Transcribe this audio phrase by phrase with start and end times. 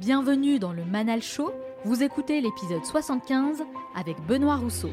[0.00, 1.52] Bienvenue dans le Manal Show.
[1.84, 3.62] Vous écoutez l'épisode 75
[3.94, 4.88] avec Benoît Rousseau.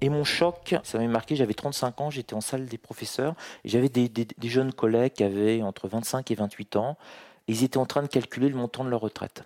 [0.00, 3.34] Et mon choc, ça m'a marqué, j'avais 35 ans, j'étais en salle des professeurs,
[3.66, 6.96] j'avais des, jeunes collègues qui avaient entre 25 et 28 ans,
[7.48, 9.44] ils étaient en train de calculer le montant de leur retraite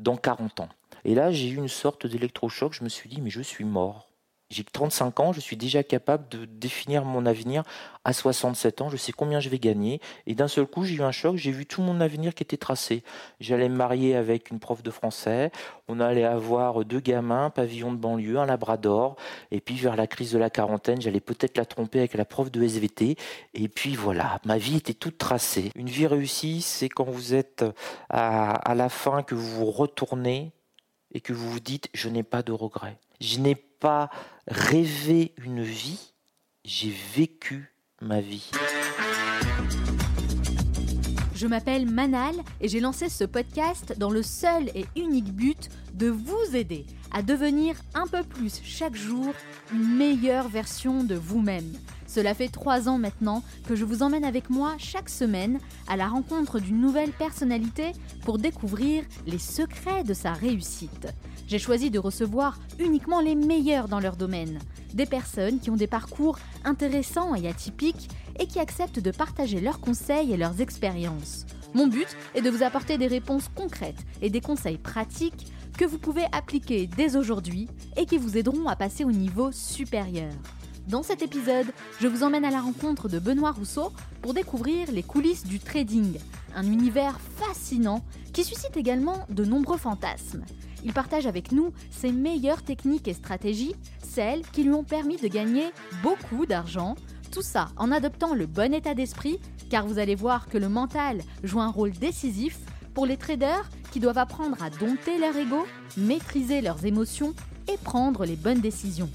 [0.00, 0.68] dans 40 ans.
[1.04, 4.08] Et là, j'ai eu une sorte d'électrochoc, je me suis dit, mais je suis mort.
[4.54, 7.64] J'ai 35 ans, je suis déjà capable de définir mon avenir
[8.04, 11.02] à 67 ans, je sais combien je vais gagner, et d'un seul coup, j'ai eu
[11.02, 13.02] un choc, j'ai vu tout mon avenir qui était tracé.
[13.40, 15.50] J'allais me marier avec une prof de français,
[15.88, 19.16] on allait avoir deux gamins, pavillon de banlieue, un labrador,
[19.50, 22.52] et puis vers la crise de la quarantaine, j'allais peut-être la tromper avec la prof
[22.52, 23.16] de SVT.
[23.54, 25.72] Et puis voilà, ma vie était toute tracée.
[25.74, 27.64] Une vie réussie, c'est quand vous êtes
[28.08, 30.52] à, à la fin, que vous vous retournez
[31.10, 32.98] et que vous vous dites, je n'ai pas de regrets.
[33.20, 34.10] Je n'ai pas
[34.46, 36.12] rêvé une vie,
[36.64, 38.50] j'ai vécu ma vie.
[41.34, 46.08] Je m'appelle Manal et j'ai lancé ce podcast dans le seul et unique but de
[46.08, 49.34] vous aider à devenir un peu plus chaque jour
[49.72, 51.72] une meilleure version de vous-même.
[52.14, 56.06] Cela fait trois ans maintenant que je vous emmène avec moi chaque semaine à la
[56.06, 57.90] rencontre d'une nouvelle personnalité
[58.24, 61.08] pour découvrir les secrets de sa réussite.
[61.48, 64.60] J'ai choisi de recevoir uniquement les meilleurs dans leur domaine,
[64.92, 69.80] des personnes qui ont des parcours intéressants et atypiques et qui acceptent de partager leurs
[69.80, 71.46] conseils et leurs expériences.
[71.74, 75.98] Mon but est de vous apporter des réponses concrètes et des conseils pratiques que vous
[75.98, 80.30] pouvez appliquer dès aujourd'hui et qui vous aideront à passer au niveau supérieur.
[80.88, 83.90] Dans cet épisode, je vous emmène à la rencontre de Benoît Rousseau
[84.20, 86.18] pour découvrir les coulisses du trading,
[86.54, 88.04] un univers fascinant
[88.34, 90.44] qui suscite également de nombreux fantasmes.
[90.84, 95.28] Il partage avec nous ses meilleures techniques et stratégies, celles qui lui ont permis de
[95.28, 95.70] gagner
[96.02, 96.96] beaucoup d'argent,
[97.32, 99.38] tout ça en adoptant le bon état d'esprit,
[99.70, 102.58] car vous allez voir que le mental joue un rôle décisif
[102.92, 105.64] pour les traders qui doivent apprendre à dompter leur ego,
[105.96, 107.32] maîtriser leurs émotions
[107.72, 109.08] et prendre les bonnes décisions.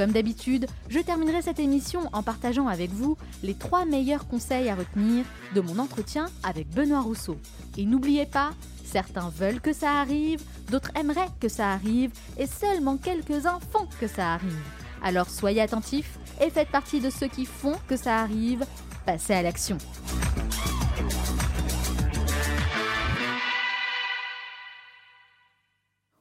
[0.00, 4.74] Comme d'habitude, je terminerai cette émission en partageant avec vous les trois meilleurs conseils à
[4.74, 7.36] retenir de mon entretien avec Benoît Rousseau.
[7.76, 8.52] Et n'oubliez pas,
[8.82, 10.40] certains veulent que ça arrive,
[10.70, 14.56] d'autres aimeraient que ça arrive, et seulement quelques-uns font que ça arrive.
[15.02, 18.64] Alors soyez attentifs et faites partie de ceux qui font que ça arrive.
[19.04, 19.76] Passez à l'action.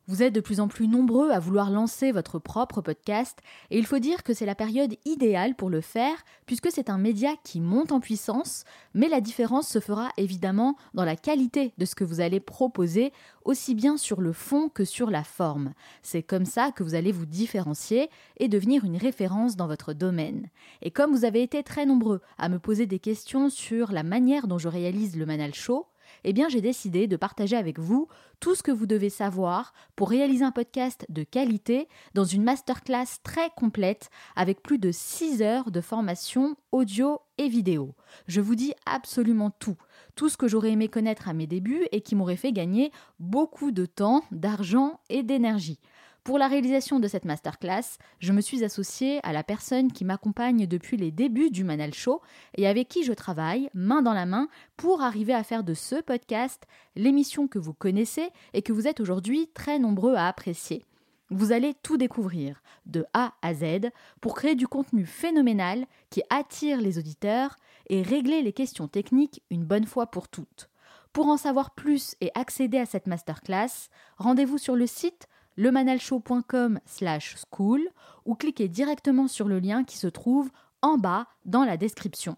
[0.10, 3.38] Vous êtes de plus en plus nombreux à vouloir lancer votre propre podcast
[3.70, 6.98] et il faut dire que c'est la période idéale pour le faire puisque c'est un
[6.98, 8.64] média qui monte en puissance,
[8.96, 13.14] mais la différence se fera évidemment dans la qualité de ce que vous allez proposer,
[13.46, 15.74] aussi bien sur le fond que sur la forme.
[16.02, 20.50] C'est comme ça que vous allez vous différencier et devenir une référence dans votre domaine.
[20.82, 24.48] Et comme vous avez été très nombreux à me poser des questions sur la manière
[24.48, 25.86] dont je réalise le Manal Show,
[26.24, 28.08] eh bien j'ai décidé de partager avec vous
[28.40, 33.20] tout ce que vous devez savoir pour réaliser un podcast de qualité dans une masterclass
[33.24, 37.96] très complète avec plus de 6 heures de formation audio et vidéo.
[38.28, 39.78] Je vous dis absolument tout,
[40.16, 43.72] tout ce que j'aurais aimé connaître à mes débuts et qui m'aurait fait gagner beaucoup
[43.72, 45.80] de temps, d'argent et d'énergie.
[46.24, 50.68] Pour la réalisation de cette masterclass, je me suis associée à la personne qui m'accompagne
[50.68, 52.22] depuis les débuts du Manal Show
[52.56, 54.48] et avec qui je travaille main dans la main
[54.78, 59.00] pour arriver à faire de ce podcast l'émission que vous connaissez et que vous êtes
[59.00, 60.86] aujourd'hui très nombreux à apprécier.
[61.32, 66.82] Vous allez tout découvrir, de A à Z, pour créer du contenu phénoménal qui attire
[66.82, 67.56] les auditeurs
[67.88, 70.70] et régler les questions techniques une bonne fois pour toutes.
[71.14, 75.28] Pour en savoir plus et accéder à cette masterclass, rendez-vous sur le site
[75.58, 77.82] lemanalshow.com slash school
[78.26, 80.50] ou cliquez directement sur le lien qui se trouve
[80.82, 82.38] en bas dans la description.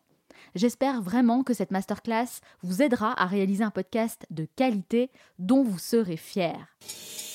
[0.56, 5.80] J'espère vraiment que cette masterclass vous aidera à réaliser un podcast de qualité dont vous
[5.80, 7.31] serez fiers.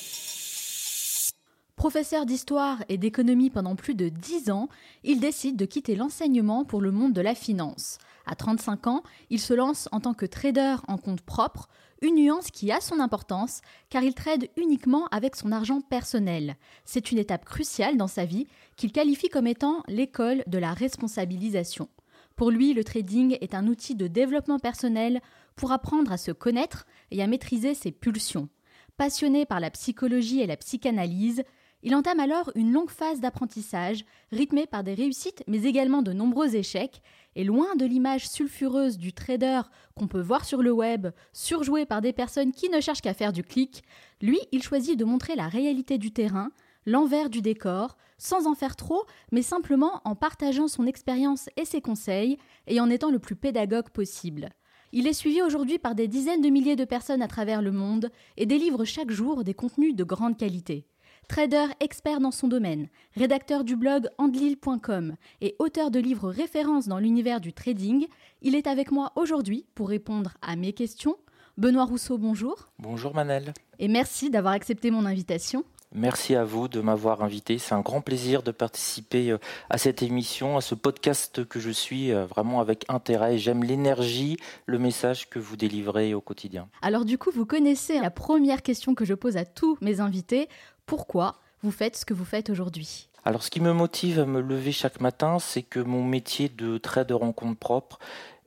[1.77, 4.71] Professeur d'histoire et d'économie pendant plus de 10 ans,
[5.05, 7.99] il décide de quitter l'enseignement pour le monde de la finance.
[8.25, 11.69] À 35 ans, il se lance en tant que trader en compte propre,
[12.01, 16.57] une nuance qui a son importance car il trade uniquement avec son argent personnel.
[16.87, 18.47] C'est une étape cruciale dans sa vie
[18.77, 21.91] qu'il qualifie comme étant l'école de la responsabilisation.
[22.37, 25.21] Pour lui, le trading est un outil de développement personnel
[25.57, 28.49] pour apprendre à se connaître et à maîtriser ses pulsions.
[28.97, 31.45] Passionné par la psychologie et la psychanalyse,
[31.86, 36.56] il entame alors une longue phase d'apprentissage, rythmée par des réussites mais également de nombreux
[36.56, 37.00] échecs,
[37.36, 39.60] et loin de l'image sulfureuse du trader
[39.94, 43.33] qu'on peut voir sur le web, surjoué par des personnes qui ne cherchent qu'à faire
[43.33, 43.84] du clic,
[44.21, 46.50] lui, il choisit de montrer la réalité du terrain,
[46.86, 51.83] l'envers du décor, sans en faire trop, mais simplement en partageant son expérience et ses
[51.83, 52.36] conseils,
[52.66, 54.48] et en étant le plus pédagogue possible.
[54.91, 58.10] Il est suivi aujourd'hui par des dizaines de milliers de personnes à travers le monde
[58.36, 60.88] et délivre chaque jour des contenus de grande qualité.
[61.28, 66.99] Trader expert dans son domaine, rédacteur du blog andlil.com et auteur de livres références dans
[66.99, 68.07] l'univers du trading,
[68.43, 71.17] il est avec moi aujourd'hui pour répondre à mes questions.
[71.57, 72.69] Benoît Rousseau, bonjour.
[72.78, 73.55] Bonjour Manel.
[73.81, 75.65] Et merci d'avoir accepté mon invitation.
[75.93, 77.59] Merci à vous de m'avoir invité.
[77.59, 79.39] C'est un grand plaisir de participer euh,
[79.71, 83.39] à cette émission, à ce podcast que je suis euh, vraiment avec intérêt.
[83.39, 84.37] J'aime l'énergie,
[84.67, 86.69] le message que vous délivrez au quotidien.
[86.83, 90.49] Alors du coup, vous connaissez la première question que je pose à tous mes invités.
[90.86, 94.41] Pourquoi vous faites ce que vous faites aujourd'hui alors ce qui me motive à me
[94.41, 97.98] lever chaque matin, c'est que mon métier de trader en compte propre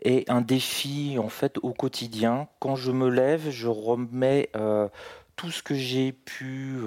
[0.02, 2.48] est un défi en fait au quotidien.
[2.60, 4.88] Quand je me lève, je remets euh,
[5.36, 6.78] tout ce que j'ai pu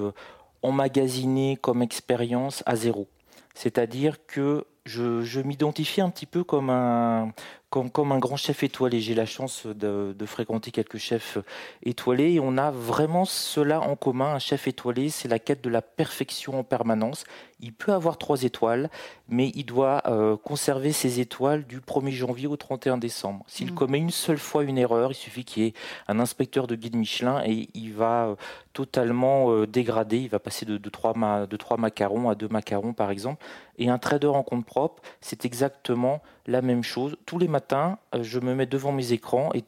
[0.63, 3.09] emmagasiner comme expérience à zéro.
[3.55, 7.33] C'est-à-dire que je, m'identifie un petit peu comme un,
[7.73, 9.01] comme, un grand chef étoilé.
[9.01, 11.39] J'ai la chance de, fréquenter quelques chefs
[11.83, 14.35] étoilés et on a vraiment cela en commun.
[14.35, 17.25] Un chef étoilé, c'est la quête de la perfection en permanence.
[17.61, 18.91] Il peut avoir trois étoiles,
[19.29, 23.45] mais il doit euh, conserver ses étoiles du 1er janvier au 31 décembre.
[23.47, 23.75] S'il mmh.
[23.75, 25.75] commet une seule fois une erreur, il suffit qu'il y ait
[26.09, 28.35] un inspecteur de guide Michelin et il va euh,
[28.73, 30.19] totalement euh, dégrader.
[30.19, 33.45] Il va passer de, de, 3 de 3 macarons à 2 macarons, par exemple.
[33.79, 37.17] Et un trader en compte propre, c'est exactement la même chose.
[37.27, 37.62] Tous les matins,
[38.21, 39.65] je me mets devant mes écrans et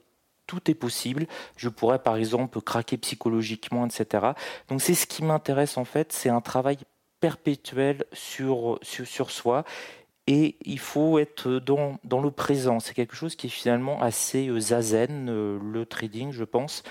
[0.47, 1.27] tout est possible.
[1.57, 4.33] Je pourrais par exemple craquer psychologiquement, etc.
[4.69, 6.79] Donc c'est ce qui m'intéresse en fait, c'est un travail
[7.21, 9.65] perpétuel sur, sur, soi.
[10.27, 12.81] Et il faut être dans, dans le présent.
[12.81, 16.83] C'est quelque chose qui est finalement assez euh, zazen, euh, le trading, je pense.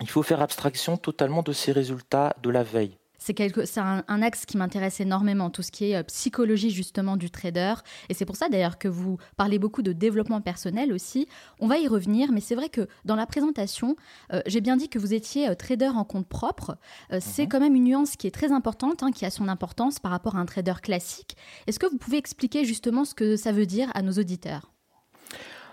[0.00, 4.46] Il faut faire abstraction totalement de ces résultats de la veille c'est un, un, axe
[4.46, 7.74] qui m'intéresse énormément, tout ce qui est euh, psychologie justement du trader.
[8.08, 11.28] Et c'est pour ça d'ailleurs que vous parlez beaucoup de développement personnel aussi.
[11.60, 13.96] On va y revenir, mais c'est vrai que dans la présentation,
[14.32, 16.76] euh, j'ai bien dit que vous étiez euh, trader en compte propre.
[17.20, 17.48] C'est mhm.
[17.48, 20.36] quand même une nuance qui est très importante, hein, qui a son importance par rapport
[20.36, 21.36] à un trader classique.
[21.66, 24.72] Est-ce que vous pouvez expliquer justement ce que ça veut dire à nos auditeurs?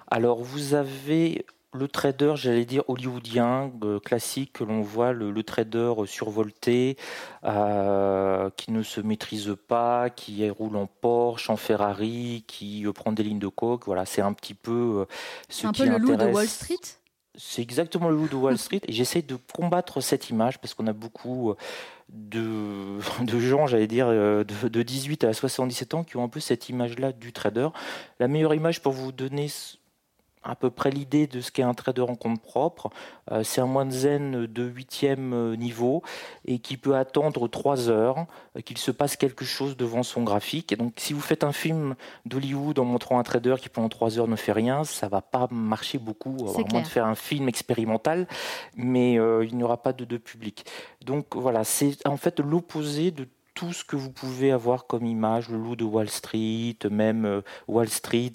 [0.08, 5.94] Alors, vous avez le trader, j'allais dire hollywoodien, euh, classique, que l'on voit, le, trader
[6.06, 6.98] survolté,
[7.44, 13.12] euh, qui ne se maîtrise pas, qui roule en Porsche, en Ferrari, qui euh, prend
[13.12, 13.86] des lignes de coke.
[13.86, 15.06] Voilà, c'est un petit peu
[15.50, 16.78] ce un peu le loup de Wall Street?
[17.36, 20.88] C'est exactement le loup de Wall Street et j'essaie de combattre cette image parce qu'on
[20.88, 21.54] a beaucoup
[22.10, 26.40] de, de gens, j'allais dire, de, de, 18 à 77 ans qui ont un peu
[26.40, 27.70] cette image-là du trader.
[28.20, 29.48] La meilleure image pour vous donner
[30.44, 32.90] à peu près l'idée de ce qu'est un trader en compte propre.
[33.32, 36.02] Euh, c'est un moine zen de huitième euh, niveau
[36.46, 38.26] et qui peut attendre trois heures
[38.56, 40.72] euh, qu'il se passe quelque chose devant son graphique.
[40.72, 41.96] Et donc, si vous faites un film
[42.26, 45.48] d'Hollywood en montrant un trader qui pendant trois heures ne fait rien, ça va pas
[45.52, 46.38] marcher beaucoup.
[46.48, 48.28] À moins de faire un film expérimental,
[48.76, 50.66] mais il n'y aura pas de, de public.
[51.04, 55.50] Donc voilà, c'est en fait l'opposé de tout ce que vous pouvez avoir comme image,
[55.50, 58.32] le loup de Wall Street, même Wall Street.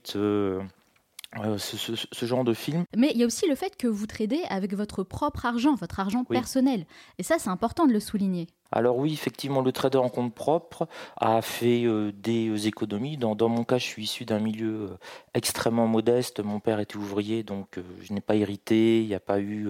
[1.41, 2.85] Euh, ce, genre de film.
[2.97, 5.99] Mais il y a aussi le fait que vous tradez avec votre propre argent, votre
[5.99, 6.87] argent personnel.
[7.19, 8.47] Et ça, c'est important de le souligner.
[8.75, 13.17] Alors oui, effectivement, le trader en compte propre a fait euh, des euh, économies.
[13.17, 14.99] Dans, mon cas, je suis issu d'un milieu euh,
[15.33, 16.41] extrêmement modeste.
[16.41, 19.01] Mon père était ouvrier, donc je n'ai pas hérité.
[19.01, 19.69] Il n'y a pas eu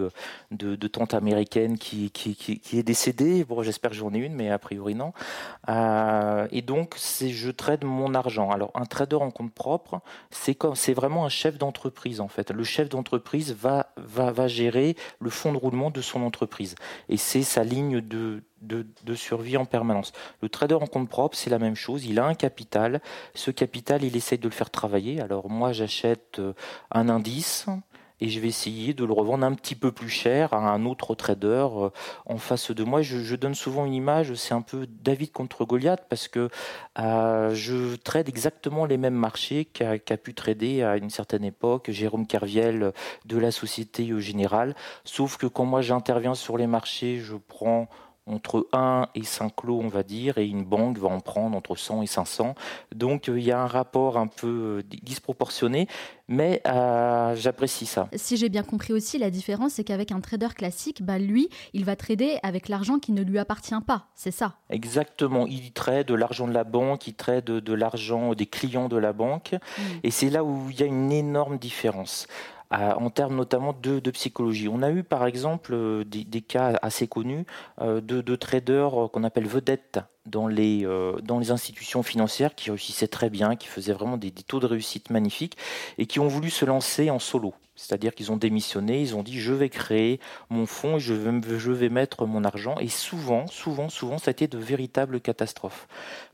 [0.50, 2.11] de, tante américaine qui,
[2.73, 3.45] est décédée.
[3.61, 5.12] J'espère que j'en ai une, mais a priori non.
[5.69, 8.50] et donc, je trade mon argent.
[8.50, 10.00] Alors, un trader en compte propre,
[10.31, 12.50] c'est vraiment un chef d'entreprise en fait.
[12.50, 16.75] Le chef d'entreprise va gérer le fonds de roulement de son entreprise.
[17.09, 20.12] Et c'est sa ligne de de, survie en permanence.
[20.42, 22.04] Le trader en compte propre, c'est la même chose.
[22.04, 23.00] Il a un capital.
[23.35, 25.21] Ce capital, il essaye de le faire travailler.
[25.21, 26.52] Alors moi, j'achète euh,
[26.90, 27.66] un indice
[28.21, 31.14] et je vais essayer de le revendre un petit peu plus cher à un autre
[31.14, 31.90] trader euh,
[32.26, 33.02] en face de moi.
[33.02, 36.49] Je, donne souvent une image, c'est un peu David contre Goliath parce que
[36.99, 42.26] euh, je trade exactement les mêmes marchés qu'a pu trader à une certaine époque Jérôme
[42.26, 42.92] Kerviel
[43.26, 44.75] de la Société Générale.
[45.04, 47.88] Sauf que quand moi j'interviens sur les marchés, je prends
[48.26, 51.76] entre 1 et 5 lots, on va dire, et une banque va en prendre entre
[51.76, 52.54] 100 et 500.
[52.95, 55.88] Donc euh, il y a un rapport un peu euh, disproportionné,
[56.28, 58.09] mais euh, j'apprécie ça.
[58.14, 61.85] Si j'ai bien compris aussi, la différence, c'est qu'avec un trader classique, bah, lui, il
[61.85, 64.54] va trader avec l'argent qui ne lui appartient pas, c'est ça?
[64.71, 68.97] Exactement, il trade de l'argent de la banque, il trade de, l'argent des clients de
[68.97, 69.83] la banque, mmh.
[70.02, 72.26] et c'est là où il y a une énorme différence.
[72.71, 74.68] En termes notamment de, psychologie.
[74.68, 77.44] On a eu par exemple des, cas assez connus
[77.80, 80.87] de, traders qu'on appelle vedettes dans les,
[81.50, 85.56] institutions financières qui réussissaient très bien, qui faisaient vraiment des taux de réussite magnifiques
[85.99, 87.54] et qui ont voulu se lancer en solo.
[87.76, 91.73] C'est-à-dire qu'ils ont démissionné, ils ont dit je vais créer mon fonds, je vais, je
[91.73, 92.76] vais mettre mon argent.
[92.78, 95.88] Et souvent, souvent, souvent, ça a été de véritables catastrophes.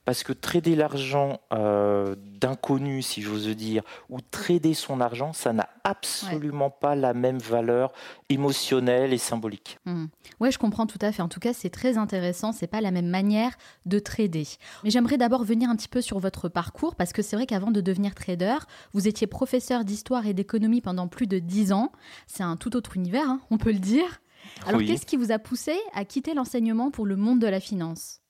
[0.04, 5.68] Parce que trader l'argent euh, d'inconnu, si j'ose dire, ou trader son argent, ça n'a
[5.84, 7.92] absolument pas la même valeur
[8.28, 9.78] émotionnelle et symbolique.
[9.84, 10.06] Mmh.
[10.40, 11.22] Ouais, je comprends tout à fait.
[11.22, 12.52] En tout cas, c'est très intéressant.
[12.52, 13.56] C'est pas la même manière
[13.86, 14.46] de trader.
[14.84, 17.70] Mais j'aimerais d'abord venir un petit peu sur votre parcours parce que c'est vrai qu'avant
[17.70, 18.56] de devenir trader,
[18.92, 21.92] vous étiez professeur d'histoire et d'économie pendant plus de 10 ans.
[22.26, 24.20] C'est un tout autre univers, hein, on peut le dire.
[24.66, 28.20] Alors, qu'est-ce qui vous a poussé à quitter l'enseignement pour le monde de la finance?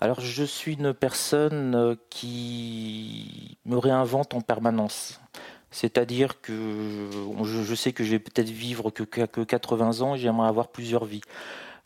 [0.00, 5.20] Alors je suis une personne euh, qui me réinvente en permanence.
[5.70, 7.08] C'est-à-dire que
[7.44, 11.04] je, sais que je vais peut-être vivre que, que 80 ans et j'aimerais avoir plusieurs
[11.04, 11.20] vies.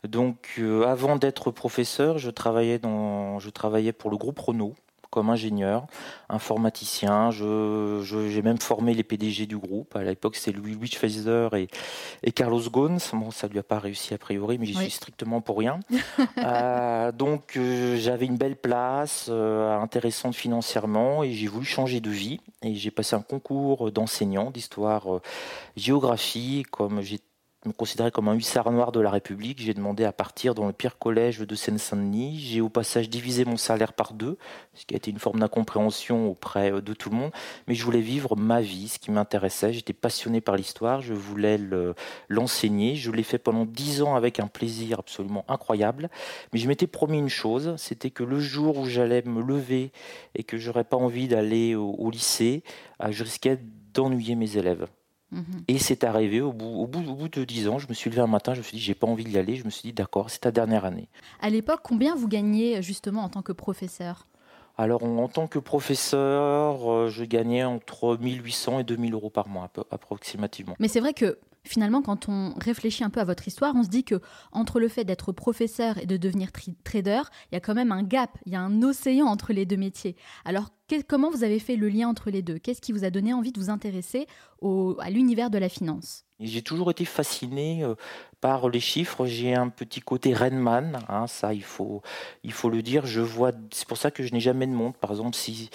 [0.07, 4.75] Donc euh, avant d'être professeur, je travaillais, dans, je travaillais pour le groupe Renault
[5.15, 5.87] comme ingénieur,
[6.27, 7.31] informaticien.
[7.31, 9.95] Je, j'ai même formé les PDG du groupe.
[9.95, 11.69] À l'époque, c'était Louis Wichfeiser et,
[12.21, 12.97] et Carlos Ghosn.
[13.13, 15.79] Bon, ça lui a pas réussi a priori, mais j'y suis strictement pour rien.
[16.37, 22.09] Euh, donc, euh, j'avais une belle place, euh, intéressante financièrement, et j'ai voulu changer de
[22.09, 22.39] vie.
[22.61, 25.21] Et j'ai passé un concours d'enseignant d'histoire
[25.75, 27.19] géographie, comme j'ai
[27.67, 29.61] me considérais comme un hussard noir de la République.
[29.61, 32.39] J'ai demandé à partir dans le pire collège de Seine-Saint-Denis.
[32.39, 34.37] J'ai au passage divisé mon salaire par deux,
[34.73, 37.31] ce qui a été une forme d'incompréhension auprès de tout le monde.
[37.67, 39.73] Mais je voulais vivre ma vie, ce qui m'intéressait.
[39.73, 41.59] J'étais passionné par l'histoire, je voulais
[42.29, 42.95] l'enseigner.
[42.95, 46.09] je l'ai fait pendant dix ans avec un plaisir absolument incroyable.
[46.53, 49.91] Mais je m'étais promis une chose, c'était que le jour où j'allais me lever
[50.35, 52.63] et que j'aurais pas envie d'aller au lycée,
[53.01, 53.59] euh, je risquais
[53.93, 54.87] d'ennuyer mes élèves.
[55.35, 55.63] Mhm.
[55.67, 58.09] Et c'est arrivé au bout, au, bout, au bout de dix ans, je me suis
[58.09, 59.55] levé un matin, je me suis dit, j'ai pas envie d'y aller.
[59.57, 61.09] Je me suis dit, d'accord, c'est ta dernière année.
[61.41, 64.27] À l'époque, combien vous gagnez justement en tant que professeur?
[64.77, 69.71] Alors, en tant que professeur, euh, je gagnais entre 1800 et 2000 euros par mois,
[69.89, 70.75] approximativement.
[70.79, 73.89] Mais c'est vrai que finalement, quand on réfléchit un peu à votre histoire, on se
[73.89, 76.49] dit que entre le fait d'être professeur et de devenir
[76.83, 79.65] trader, il y a quand même un gap, il y a un océan entre les
[79.65, 80.17] deux métiers.
[80.43, 80.71] Alors,
[81.07, 82.59] comment vous avez fait le lien entre les deux?
[82.59, 84.27] Qu'est-ce qui vous a donné envie de vous intéresser
[84.99, 86.25] à l'univers de la finance?
[86.41, 87.95] J'ai toujours été fasciné euh,
[88.41, 89.25] par les chiffres.
[89.25, 92.01] J'ai un petit côté Renman, hein, ça il faut,
[92.43, 93.05] il faut le dire.
[93.05, 94.99] Je vois, c'est pour ça que je n'ai jamais de montre.
[94.99, 95.69] Par exemple, si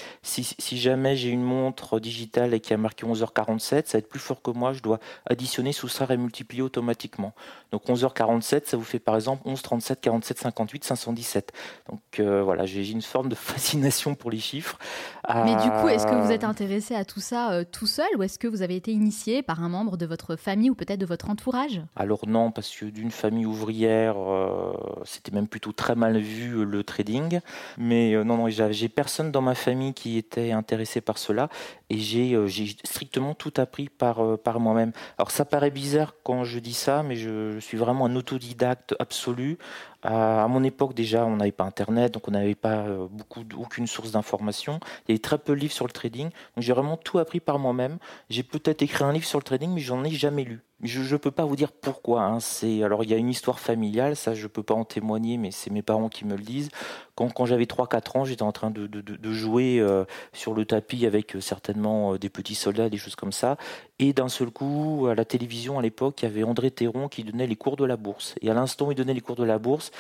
[0.77, 4.43] jamais j'ai une montre digitale et qui a marqué 11h47, ça va être plus fort
[4.43, 4.75] que moi.
[4.75, 7.33] Je dois additionner, soustraire et multiplier automatiquement.
[7.73, 11.53] Donc 11h47, ça vous fait par exemple 11, 37, 47, 58, 517.
[11.89, 14.79] Donc euh, voilà, j'ai une forme de fascination pour les chiffres.
[15.29, 18.23] Mais du coup, est-ce que vous êtes intéressé à tout ça euh, tout seul ou
[18.23, 21.07] est-ce que vous avez été initié par un membre de votre famille ou peut-être de
[21.07, 21.81] votre entourage?
[21.97, 24.73] Alors non, parce que d'une famille ouvrière, euh,
[25.05, 27.41] c'était même plutôt très mal vu euh, le trading.
[27.79, 31.49] Mais euh, non, non, j'ai personne dans ma famille qui était intéressé par cela
[31.89, 32.37] et j'ai
[32.85, 34.93] strictement tout appris par, par moi-même.
[35.19, 39.59] Alors ça paraît bizarre quand je dis ça, mais je suis vraiment un autodidacte absolu.
[40.03, 43.87] À, mon époque, déjà, on n'avait pas Internet, donc on n'avait pas euh, beaucoup, aucune
[43.87, 44.81] source d'information.
[45.07, 46.31] Il y avait très peu de livres sur le trading.
[46.31, 47.99] Donc j'ai vraiment tout appris par moi-même.
[48.31, 50.63] J'ai peut-être écrit un livre sur le trading, mais j'en ai jamais lu.
[50.83, 52.23] Je ne peux pas vous dire pourquoi.
[52.23, 52.41] Hein.
[52.41, 55.51] C'est alors il y a une histoire familiale, ça je peux pas en témoigner, mais
[55.51, 56.71] c'est mes parents qui me le disent.
[57.15, 60.65] Quand, quand j'avais 3-4 ans, j'étais en train de, de, de jouer euh, sur le
[60.65, 63.59] tapis avec euh, certainement euh, des petits soldats, des choses comme ça.
[63.99, 67.25] Et d'un seul coup, à la télévision à l'époque, il y avait André Théron qui
[67.25, 68.35] donnait les cours de la bourse.
[68.41, 69.91] Et à l'instant où il donnait les cours de la bourse,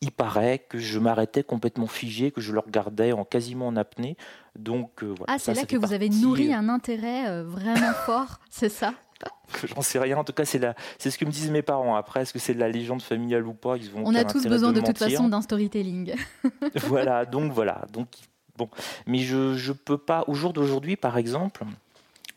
[0.00, 4.16] il paraît que je m'arrêtais complètement figé, que je le regardais en quasiment en apnée.
[4.56, 5.26] Donc voilà.
[5.28, 8.94] Ah, c'est là que vous avez nourri un intérêt vraiment fort, c'est ça?
[9.74, 10.18] J'en sais rien.
[10.18, 10.74] En tout cas, c'est la...
[10.98, 11.96] c'est ce que me disent mes parents.
[11.96, 14.46] Après, est-ce que c'est de la légende familiale ou pas Ils vont On a tous
[14.46, 16.14] besoin de, toute façon d'un storytelling.
[16.74, 17.24] voilà.
[17.24, 17.84] Donc voilà.
[17.92, 18.08] Donc
[18.56, 18.68] bon,
[19.06, 20.24] mais je je peux pas.
[20.26, 21.64] Au jour d'aujourd'hui, par exemple.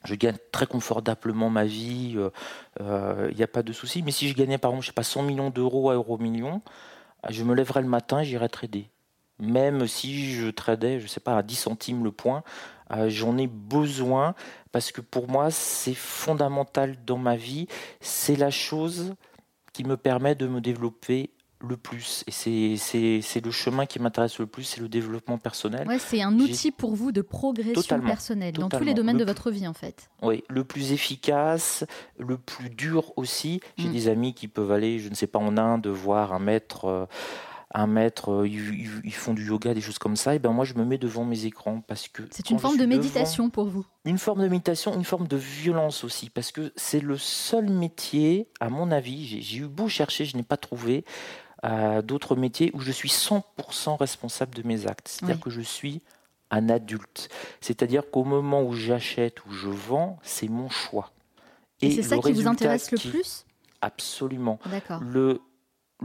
[0.03, 4.03] Je gagne très confortablement ma vie, il euh, n'y euh, a pas de souci.
[4.03, 6.61] Mais si je gagnais par exemple, je sais pas, 100 millions d'euros à euro million,
[7.27, 8.87] je me lèverais le matin et j'irais trader.
[9.39, 12.43] Même si je tradais, je sais pas, à 10 centimes le point,
[12.91, 14.35] euh, j'en ai besoin
[14.71, 17.67] parce que pour moi, c'est fondamental dans ma vie.
[17.99, 19.15] C'est la chose
[19.73, 22.23] qui me permet de me développer le plus.
[22.27, 25.87] Et c'est le chemin qui m'intéresse le plus, c'est le développement personnel.
[25.87, 29.51] Ouais, c'est un outil pour vous de progression personnelle dans tous les domaines de votre
[29.51, 30.09] vie en fait.
[30.21, 31.85] Oui, le plus efficace,
[32.19, 33.59] le plus dur aussi.
[33.77, 33.93] J'ai mm.
[33.93, 36.85] des amis qui peuvent aller, je ne sais pas, en Inde, voir un maître.
[36.85, 37.05] Euh,
[37.75, 40.85] un maître, ils, font du yoga, des choses comme ça, et ben moi je me
[40.85, 43.85] mets devant mes écrans parce que c'est une forme de méditation pour vous.
[44.05, 48.47] Une forme de méditation, une forme de violence aussi, parce que c'est le seul métier,
[48.61, 51.03] à mon avis, j'ai eu beau chercher, je n'ai pas trouvé
[51.65, 55.09] euh, d'autres métiers où je suis 100% responsable de mes actes.
[55.09, 56.01] C'est-à-dire que je suis
[56.51, 57.27] un adulte.
[57.59, 61.11] C'est-à-dire qu'au moment où j'achète ou je vends, c'est mon choix.
[61.81, 63.45] Et, c'est ça qui vous intéresse le plus?
[63.81, 64.59] Absolument.
[65.01, 65.41] Le,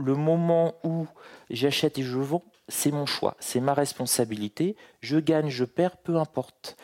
[0.01, 1.07] le moment où
[1.49, 4.75] j'achète et je vends, c'est mon choix, c'est ma responsabilité.
[5.01, 6.77] Je gagne, je perds, peu importe.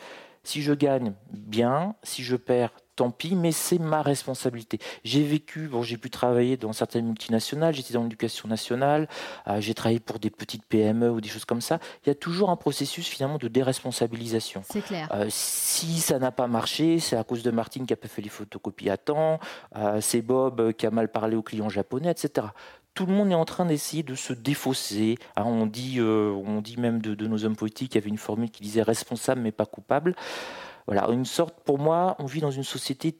[0.44, 1.94] Si je gagne, bien.
[2.02, 4.80] Si je perds, tant pis, mais c'est ma responsabilité.
[5.04, 9.08] J'ai vécu, bon, j'ai pu travailler dans certaines multinationales, j'étais dans l'éducation nationale,
[9.46, 11.78] euh, j'ai travaillé pour des petites PME ou des choses comme ça.
[12.04, 14.62] Il y a toujours un processus finalement de déresponsabilisation.
[14.68, 15.08] C'est clair.
[15.14, 18.22] Euh, si ça n'a pas marché, c'est à cause de Martine qui a pas fait
[18.22, 19.38] les photocopies à temps,
[19.76, 22.48] euh, c'est Bob qui a mal parlé aux clients japonais, etc
[22.94, 25.18] tout le monde est en train d'essayer de se défausser.
[25.36, 28.62] On, dit, on dit même de, nos hommes politiques, il y avait une formule qui
[28.62, 30.16] disait responsable mais pas coupable.
[30.86, 33.16] Voilà, une sorte, pour moi, on vit dans une société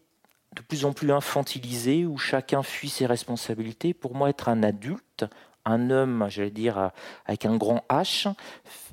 [0.57, 3.95] de plus en plus infantilisée où chacun fuit ses responsabilités.
[3.95, 5.27] Pour moi, être un adulte,
[5.65, 6.91] un homme, j'allais dire,
[7.27, 8.33] avec un grand H,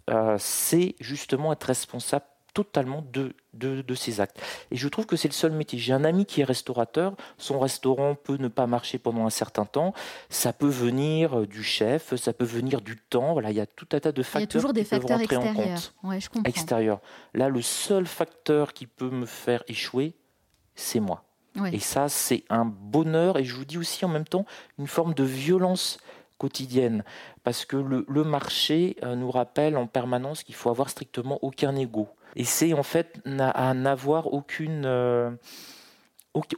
[0.10, 4.42] euh, c'est justement être responsable totalement de, de, ses actes.
[4.72, 5.78] Et je trouve que c'est le seul métier.
[5.78, 9.66] J'ai un ami qui est restaurateur, son restaurant peut ne pas marcher pendant un certain
[9.66, 9.94] temps,
[10.30, 13.66] ça peut venir euh, du chef, ça peut venir du temps, voilà, il y a
[13.66, 14.40] tout un tas de facteurs.
[14.40, 15.94] Il y a toujours des facteurs extérieurs.
[16.04, 17.02] je Extérieur.
[17.34, 20.16] Là, le seul facteur qui peut me faire échouer,
[20.76, 21.26] c'est moi.
[21.72, 24.46] Et ça, c'est un bonheur, et je vous dis aussi en même temps
[24.78, 25.98] une forme de violence
[26.38, 27.04] quotidienne,
[27.44, 31.76] parce que le, le marché euh, nous rappelle en permanence qu'il faut avoir strictement aucun
[31.76, 32.10] ego.
[32.36, 35.32] Et en fait à n'avoir aucune, euh,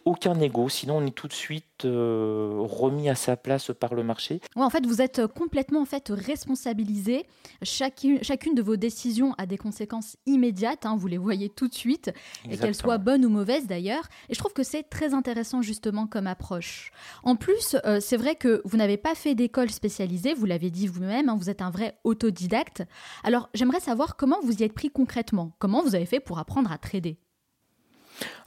[0.06, 4.04] aucun ego, sinon on est tout de suite euh, remis à sa place par le
[4.04, 4.42] marché.
[4.56, 7.26] en fait, vous êtes complètement en fait responsabilisé.
[7.62, 10.86] Chacune, chacune de vos décisions a des conséquences immédiates.
[10.86, 12.12] Hein, vous les voyez tout de suite,
[12.50, 14.08] et qu'elles soient bonnes ou mauvaises d'ailleurs.
[14.30, 16.92] Et je trouve que c'est très intéressant justement comme approche.
[17.24, 20.34] En plus, euh, c'est vrai que vous n'avez pas fait d'école spécialisée.
[20.34, 21.30] Vous l'avez dit vous-même.
[21.30, 22.84] Hein, vous êtes un vrai autodidacte.
[23.24, 25.52] Alors, j'aimerais savoir comment vous y êtes pris concrètement.
[25.60, 27.18] Comment vous avez fait pour apprendre à trader?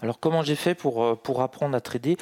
[0.02, 2.16] Alors comment j'ai fait pour, euh, apprendre à trader?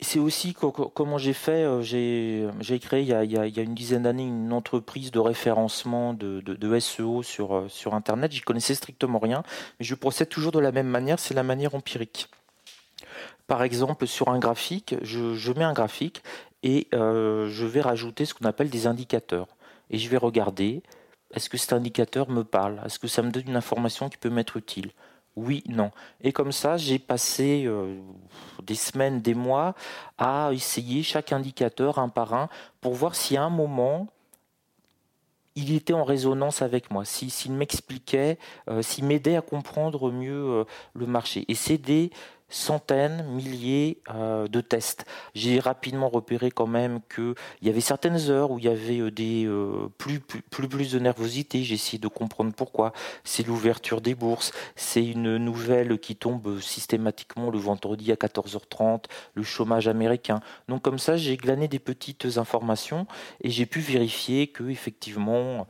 [0.00, 1.62] C'est aussi comment j'ai fait.
[1.64, 6.78] Euh, j'ai créé il y, a, une dizaine d'années une entreprise de référencement de, de,
[6.80, 8.32] SEO sur, euh, sur Internet.
[8.32, 9.44] J'y connaissais strictement rien,
[9.78, 11.20] mais je procède toujours de la même manière.
[11.20, 12.28] C'est la manière empirique.
[13.46, 16.22] Par exemple, sur un graphique, je, mets un graphique
[16.62, 19.48] et je vais rajouter ce qu'on appelle des indicateurs.
[19.90, 20.82] Et je vais regarder,
[21.34, 22.80] est-ce que cet indicateur me parle?
[22.84, 24.90] Est-ce que ça me donne une information qui peut m'être utile?
[25.36, 25.90] Oui, non.
[26.20, 27.98] Et comme ça, j'ai passé euh,
[28.62, 29.74] des semaines, des mois
[30.18, 32.48] à essayer chaque indicateur un par un
[32.80, 34.08] pour voir si à un moment
[35.54, 40.64] il était en résonance avec moi, s'il m'expliquait, euh, s'il m'aidait à comprendre mieux euh,
[40.94, 41.44] le marché.
[41.48, 42.10] Et c'est des
[42.52, 45.04] centaines, milliers euh, de tests.
[45.34, 49.10] J'ai rapidement repéré quand même qu'il y avait certaines heures où il y avait euh,
[49.10, 51.64] des euh, plus, plus, plus, de nervosité.
[51.64, 52.92] J'ai essayé de comprendre pourquoi.
[53.24, 54.52] C'est l'ouverture des bourses.
[54.76, 60.40] C'est une nouvelle qui tombe systématiquement le vendredi à 14h30, le chômage américain.
[60.68, 63.06] Donc comme ça, j'ai glané des petites informations
[63.40, 65.66] et j'ai pu vérifier que effectivement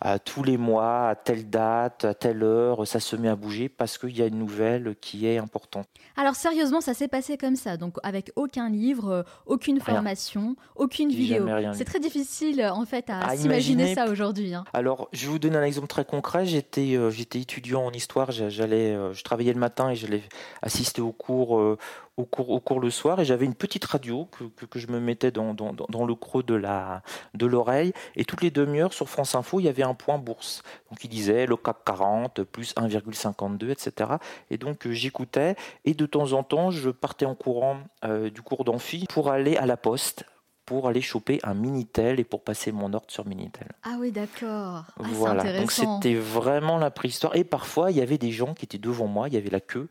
[0.00, 3.68] à tous les mois, à telle date, à telle heure, ça se met à bouger
[3.68, 5.86] parce qu'il y a une nouvelle qui est importante.
[6.16, 11.10] Alors sérieusement, ça s'est passé comme ça, donc avec aucun livre, euh, aucune formation, aucune
[11.10, 11.46] vidéo.
[11.74, 14.54] C'est très difficile en fait à, s'imaginer ça aujourd'hui.
[14.54, 14.64] Hein.
[14.72, 16.46] Alors je vais vous donner un exemple très concret.
[16.46, 20.22] J'étais euh, j'étais étudiant en histoire, j'allais, euh, je travaillais le matin et j'allais
[20.62, 21.76] assister au cours
[22.16, 25.00] au cours, au cours le soir et j'avais une petite radio que, que, je me
[25.00, 27.02] mettais dans, dans, dans, le creux de la
[27.34, 30.62] de l'oreille et toutes les demi-heures sur France Info il y avait un point bourse
[30.90, 34.10] donc il disait le CAC 40 plus 1,52 etc
[34.50, 38.40] et donc euh, j'écoutais et de temps en temps je partais en courant euh, du
[38.40, 40.24] cours d'amphi pour aller à la poste
[40.66, 43.68] pour aller choper un Minitel et pour passer mon ordre sur Minitel.
[43.84, 44.82] Ah oui, d'accord.
[44.98, 47.36] Ah, voilà, donc c'était vraiment la préhistoire.
[47.36, 49.60] Et parfois, il y avait des gens qui étaient devant moi, il y avait la
[49.60, 49.88] queue,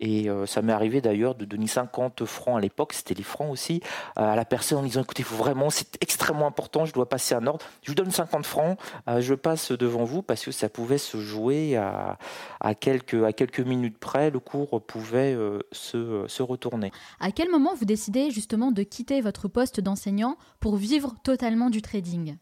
[0.00, 3.50] et euh, ça m'est arrivé d'ailleurs de donner 50 francs à l'époque, c'était les francs
[3.50, 3.80] aussi,
[4.18, 7.46] euh, à la personne en disant écoutez, vraiment, c'est extrêmement important, je dois passer un
[7.46, 7.64] ordre.
[7.82, 8.78] Je vous donne 50 francs,
[9.08, 12.18] euh, je passe devant vous parce que ça pouvait se jouer à,
[12.74, 15.36] quelques, minutes près, le cours pouvait
[15.72, 16.92] se retourner.
[17.20, 21.82] À quel moment vous décidez justement de quitter votre poste d'enseignant pour vivre totalement du
[21.82, 22.36] trading?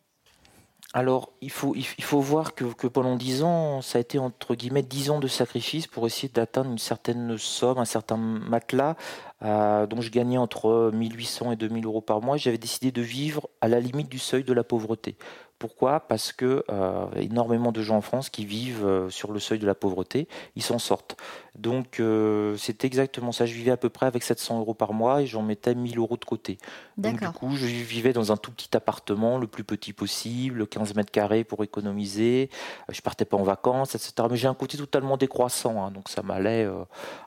[0.97, 4.85] Alors, il faut, il faut voir que, pendant dix ans, ça a été entre guillemets
[4.85, 8.95] dix ans de sacrifice pour essayer d'atteindre une certaine somme, un certain matelas,
[9.43, 12.37] euh, dont je gagnais entre 1800 et 2000 euros par mois.
[12.37, 15.17] J'avais décidé de vivre à la limite du seuil de la pauvreté.
[15.65, 19.59] Pourquoi Parce que euh, énormément de gens en France qui vivent euh, sur le seuil
[19.59, 21.17] de la pauvreté, ils s'en sortent.
[21.55, 23.47] Donc euh, c'est exactement ça.
[23.47, 26.19] Je vivais à peu près avec 700 euros par mois et j'en mettais 1000 euros
[26.19, 26.59] de côté.
[26.99, 30.95] Donc du coup, je vivais dans un tout petit appartement, le plus petit possible, 15
[30.97, 32.51] mètres carrés pour économiser.
[32.91, 34.13] Je partais pas en vacances, etc.
[34.31, 36.69] Mais j'ai un côté totalement décroissant, hein, donc ça m'allait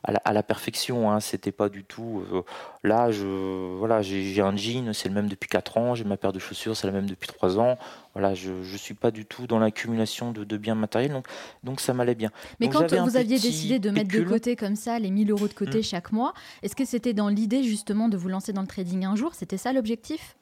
[0.04, 1.10] à, la perfection.
[1.10, 1.22] Hein.
[1.22, 2.24] C'était pas du tout.
[2.84, 3.26] là, je
[3.78, 5.96] voilà, j'ai un jean, c'est le même depuis 4 ans.
[5.96, 7.80] J'ai ma paire de chaussures, c'est la même depuis 3 ans.
[8.18, 11.28] Voilà, je ne suis pas du tout dans l'accumulation de, biens matériels, donc,
[11.64, 12.32] donc ça m'allait bien.
[12.60, 15.54] Mais quand vous aviez décidé de mettre de côté comme ça les 1000 euros de
[15.54, 15.84] côté hmm.
[15.84, 19.16] chaque mois, est-ce que c'était dans l'idée justement de vous lancer dans le trading un
[19.16, 19.36] jour?
[19.36, 20.36] C'était ça l'objectif?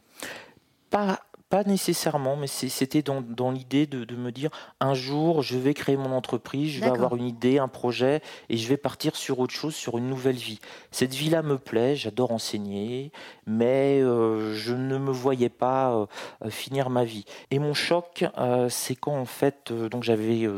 [0.90, 5.58] Pas, pas nécessairement, mais c'était dans, dans l'idée de, de, me dire un jour, je
[5.58, 9.16] vais créer mon entreprise, je vais avoir une idée, un projet, et je vais partir
[9.16, 10.60] sur autre chose, sur une nouvelle vie.
[10.90, 13.12] Cette vie-là me plaît, j'adore enseigner,
[13.46, 17.26] mais euh, je ne me voyais pas euh, finir ma vie.
[17.52, 20.50] Et mon choc, euh, c'est quand en fait, donc j'avais,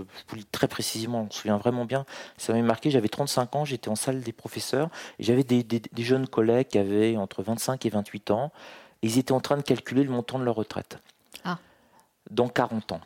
[0.53, 2.05] très précisément, on se souvient vraiment bien,
[2.37, 5.81] ça m'avait marqué, j'avais 35 ans, j'étais en salle des professeurs, et j'avais des, des,
[5.81, 8.51] des jeunes collègues qui avaient entre 25 et 28 ans
[9.01, 10.99] ils étaient en train de calculer le montant de leur retraite.
[11.43, 11.59] Ah.
[12.29, 13.01] Dans 40 ans.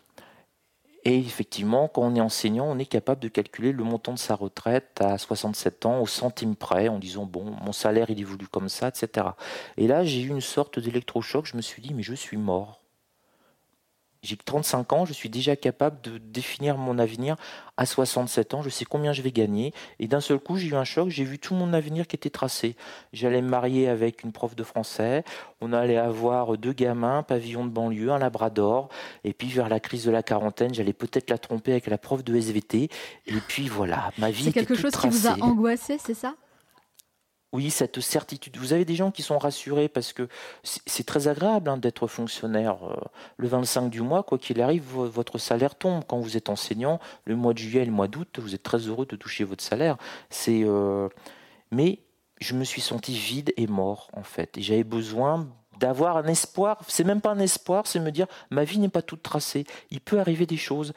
[1.04, 4.36] Et effectivement, quand on est enseignant, on est capable de calculer le montant de sa
[4.36, 8.70] retraite à 67 ans au centime près, en disant, bon, mon salaire, il évolue comme
[8.70, 9.28] ça, etc.
[9.78, 11.48] Et là, j'ai eu une sorte d'électrochoc.
[11.48, 12.81] Je me suis dit, mais je suis mort
[14.24, 17.36] j'ai 35 ans, je suis déjà capable de définir mon avenir
[17.78, 19.74] à 67 ans, je sais combien je vais gagner.
[20.00, 22.30] Et d'un seul coup, j'ai eu un choc, j'ai vu tout mon avenir qui était
[22.30, 22.76] tracé.
[23.14, 25.24] J'allais me marier avec une prof de français,
[25.60, 28.90] on allait avoir deux gamins, pavillon de banlieue, un labrador,
[29.24, 32.24] et puis vers la crise de la quarantaine, j'allais peut-être la tromper avec la prof
[32.24, 32.90] de SVT.
[33.28, 34.46] Et puis voilà, ma vie.
[34.46, 36.36] C'est quelque chose qui vous a angoissé, c'est ça?
[37.54, 38.58] Oui, cette certitude.
[38.58, 40.30] Vous avez des gens qui sont rassurés parce que
[40.64, 42.78] c'est très agréable hein, d'être fonctionnaire.
[42.86, 42.96] Euh,
[43.38, 46.04] le 25 du mois, quoi qu'il arrive, votre salaire tombe.
[46.08, 48.78] Quand vous êtes enseignant, le mois de juillet et le mois d'août, vous êtes très
[48.80, 49.98] heureux de toucher votre salaire.
[50.30, 51.10] C'est, euh,
[51.72, 52.00] mais
[52.40, 54.58] je me suis senti vide et mort en fait.
[54.58, 56.80] Et j'avais besoin d'avoir un espoir.
[56.88, 59.66] C'est même pas un espoir, c'est me dire ma vie n'est pas toute tracée.
[59.90, 60.94] Il peut arriver des choses.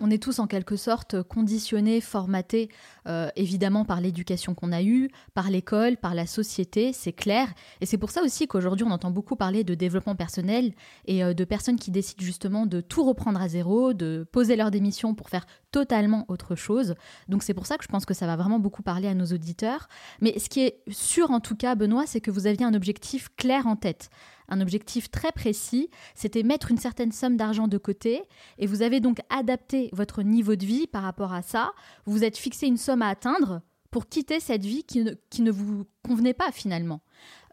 [0.00, 2.70] On est tous en quelque sorte conditionnés, formatés,
[3.06, 7.48] euh, évidemment par l'éducation qu'on a eue, par l'école, par la société, c'est clair.
[7.80, 10.72] Et c'est pour ça aussi qu'aujourd'hui on entend beaucoup parler de développement personnel
[11.06, 14.70] et euh, de personnes qui décident justement de tout reprendre à zéro, de poser leur
[14.70, 16.94] démission pour faire totalement autre chose.
[17.28, 19.26] Donc c'est pour ça que je pense que ça va vraiment beaucoup parler à nos
[19.26, 19.88] auditeurs.
[20.20, 23.28] Mais ce qui est sûr en tout cas, Benoît, c'est que vous aviez un objectif
[23.36, 24.10] clair en tête
[24.48, 28.22] un objectif très précis, c'était mettre une certaine somme d'argent de côté,
[28.58, 31.72] et vous avez donc adapté votre niveau de vie par rapport à ça,
[32.04, 35.42] vous vous êtes fixé une somme à atteindre pour quitter cette vie qui ne, qui
[35.42, 37.00] ne vous convenait pas finalement.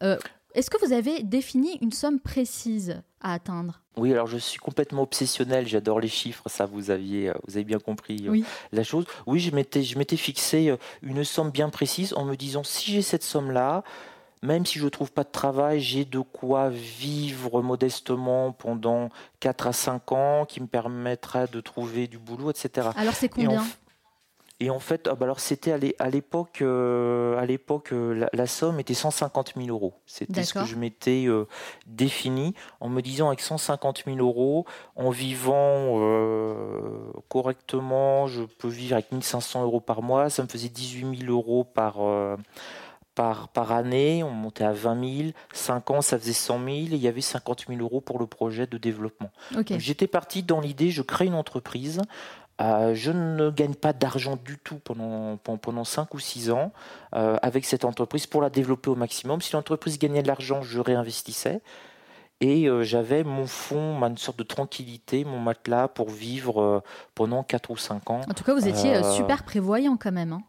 [0.02, 0.18] Euh,
[0.54, 3.82] est-ce que vous avez défini une somme précise à atteindre?
[3.96, 7.64] Oui, alors je suis complètement obsessionnel, j'adore les chiffres, ça vous aviez, euh, vous avez
[7.64, 9.06] bien compris euh, la chose.
[9.26, 13.02] Oui, je m'étais, je m'étais fixé une somme bien précise en me disant si j'ai
[13.02, 13.84] cette somme-là,
[14.44, 19.68] même si je ne trouve pas de travail, j'ai de quoi vivre modestement pendant 4
[19.68, 22.90] à 5 ans, qui me permettra de trouver du boulot, etc.
[22.96, 23.64] Alors c'est combien?
[24.60, 28.80] et en fait, ah bah alors c'était à l'époque, euh, à l'époque, euh, la, somme
[28.80, 29.94] était 150 000 euros.
[30.06, 31.48] C'était ce que je m'étais euh,
[31.86, 36.00] défini en me disant avec 150 000 euros, en vivant
[37.28, 40.30] correctement, je peux vivre avec 1500 euros par mois.
[40.30, 41.98] Ça me faisait 18 000 euros par
[43.16, 46.80] par, par année, on montait à 20 000, 5 ans ça faisait 100 000 et
[46.92, 49.30] il y avait 50 000 euros pour le projet de développement.
[49.78, 52.02] J'étais parti dans l'idée, je crée une entreprise,
[52.62, 56.72] euh, je ne gagne pas d'argent du tout pendant, pendant 5 ou 6 ans
[57.16, 59.42] euh, avec cette entreprise pour la développer au maximum.
[59.42, 61.62] Si l'entreprise gagnait de l'argent, je réinvestissais.
[62.42, 66.84] Et euh, j'avais mon fonds, une sorte de tranquillité, mon matelas pour vivre
[67.16, 68.22] pendant 4 ou 5 ans.
[68.30, 70.34] En tout cas, vous étiez super prévoyant quand même.
[70.34, 70.44] Hein.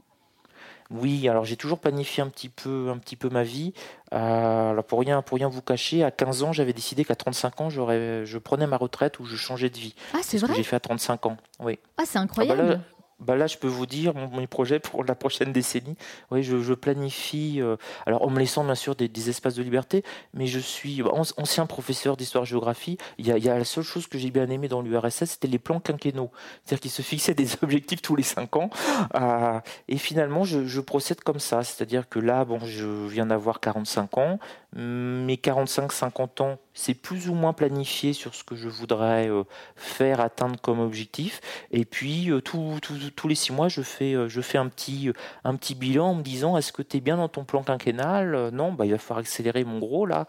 [0.95, 3.73] Oui, alors j'ai toujours planifié un petit peu, un petit peu ma vie.
[4.13, 7.61] Euh, alors pour rien, pour rien vous cacher, à 15 ans, j'avais décidé qu'à 35
[7.61, 9.95] ans, je prenais ma retraite ou je changeais de vie.
[10.15, 10.49] Ah, c'est vrai.
[10.49, 11.37] Que j'ai fait à 35 ans.
[11.61, 11.79] Oui.
[11.99, 12.63] Ah, c'est incroyable.
[12.65, 12.81] Ah, bah
[13.21, 15.97] bah là, je peux vous dire mon, mes projets pour la prochaine décennie.
[16.31, 17.61] Oui, je, planifie.
[17.61, 20.03] Euh, alors, en me laissant bien sûr des, espaces de liberté,
[20.35, 22.99] mais je suis ancien professeur d'histoire-géographie.
[23.19, 26.31] Il, la seule chose que j'ai bien aimé dans l'URSS, c'était les plans quinquennaux.
[26.65, 28.71] C'est-à-dire qu'ils se fixaient des objectifs tous les cinq ans.
[29.15, 31.63] Euh, et finalement, je, procède comme ça.
[31.63, 34.39] C'est-à-dire que là, bon, je viens d'avoir 45 ans,
[34.75, 39.45] mes 45-50 ans, c'est plus ou moins planifié sur ce que je voudrais euh,
[39.77, 41.41] faire, atteindre comme objectif.
[41.71, 45.11] Et puis, euh, tous les six mois, je fais, euh, je fais un, petit,
[45.45, 48.51] un petit bilan en me disant est-ce que tu es bien dans ton plan quinquennal?
[48.53, 50.27] Non, bah, il va falloir accélérer mon gros là.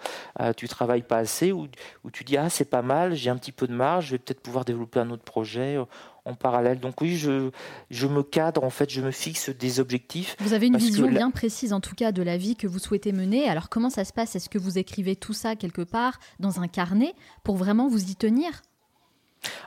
[0.55, 1.51] tu travailles pas assez.
[1.51, 1.67] Ou,
[2.03, 4.19] ou tu dis ah, c'est pas mal, j'ai un petit peu de marge, je vais
[4.19, 5.77] peut-être pouvoir développer un autre projet
[6.25, 6.79] en parallèle.
[6.79, 7.51] Donc oui, je,
[7.89, 10.35] je me cadre, en fait, je me fixe des objectifs.
[10.39, 13.11] Vous avez une vision bien précise, en tout cas, de la vie que vous souhaitez
[13.11, 13.47] mener.
[13.47, 14.35] Alors comment ça se passe?
[14.35, 18.15] Est-ce que vous écrivez tout ça quelque part dans un carnet pour vraiment vous y
[18.15, 18.61] tenir?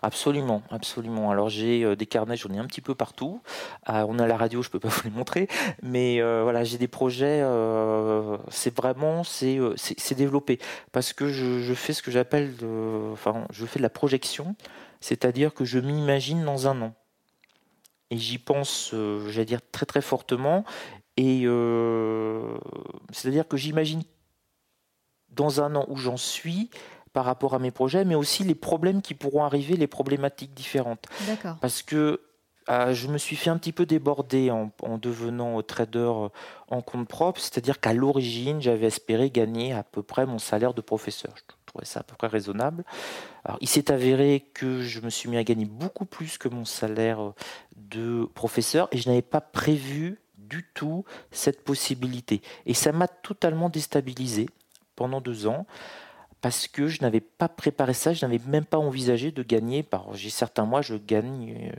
[0.02, 1.30] Absolument, absolument.
[1.30, 3.40] Alors j'ai euh, des carnets, j'en ai un petit peu partout.
[3.88, 5.48] Euh, on a la radio, je peux pas vous les montrer,
[5.82, 7.44] mais euh, voilà, j'ai des projets.
[8.50, 10.58] c'est vraiment, c'est c'est développé
[10.92, 12.52] parce que je, je fais ce que j'appelle,
[13.12, 14.56] enfin, je fais de la projection
[15.00, 16.94] c'est-à-dire que je m'imagine dans un an.
[18.10, 20.64] Et j'y pense, euh, j'allais dire, très très fortement.
[21.16, 22.56] Et euh,
[23.12, 24.02] c'est-à-dire que j'imagine
[25.30, 26.70] dans un an où j'en suis
[27.12, 31.06] par rapport à mes projets, mais aussi les problèmes qui pourront arriver, les problématiques différentes.
[31.26, 31.56] D'accord.
[31.60, 32.22] Parce que
[32.68, 36.12] euh, je me suis fait un petit peu déborder en, en devenant trader
[36.68, 40.80] en compte propre, c'est-à-dire qu'à l'origine, j'avais espéré gagner à peu près mon salaire de
[40.80, 41.34] professeur
[41.68, 42.84] trouvais ça à peu près raisonnable.
[43.44, 46.64] Alors, il s'est avéré que je me suis mis à gagner beaucoup plus que mon
[46.64, 47.32] salaire
[47.76, 52.42] de professeur et je n'avais pas prévu du tout cette possibilité.
[52.66, 54.48] Et ça m'a totalement déstabilisé
[54.96, 55.66] pendant deux ans
[56.40, 59.82] parce que je n'avais pas préparé ça, je n'avais même pas envisagé de gagner.
[59.82, 61.72] Par, j'ai certains mois, je gagne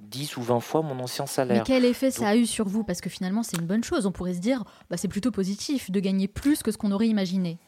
[0.00, 1.58] 10 euh, ou 20 fois mon ancien salaire.
[1.58, 2.84] Mais quel effet ça a eu sur vous?
[2.84, 4.04] Parce que finalement, c'est une bonne chose.
[4.04, 7.08] On pourrait se dire, bah, c'est plutôt positif de gagner plus que ce qu'on aurait
[7.08, 7.58] imaginé.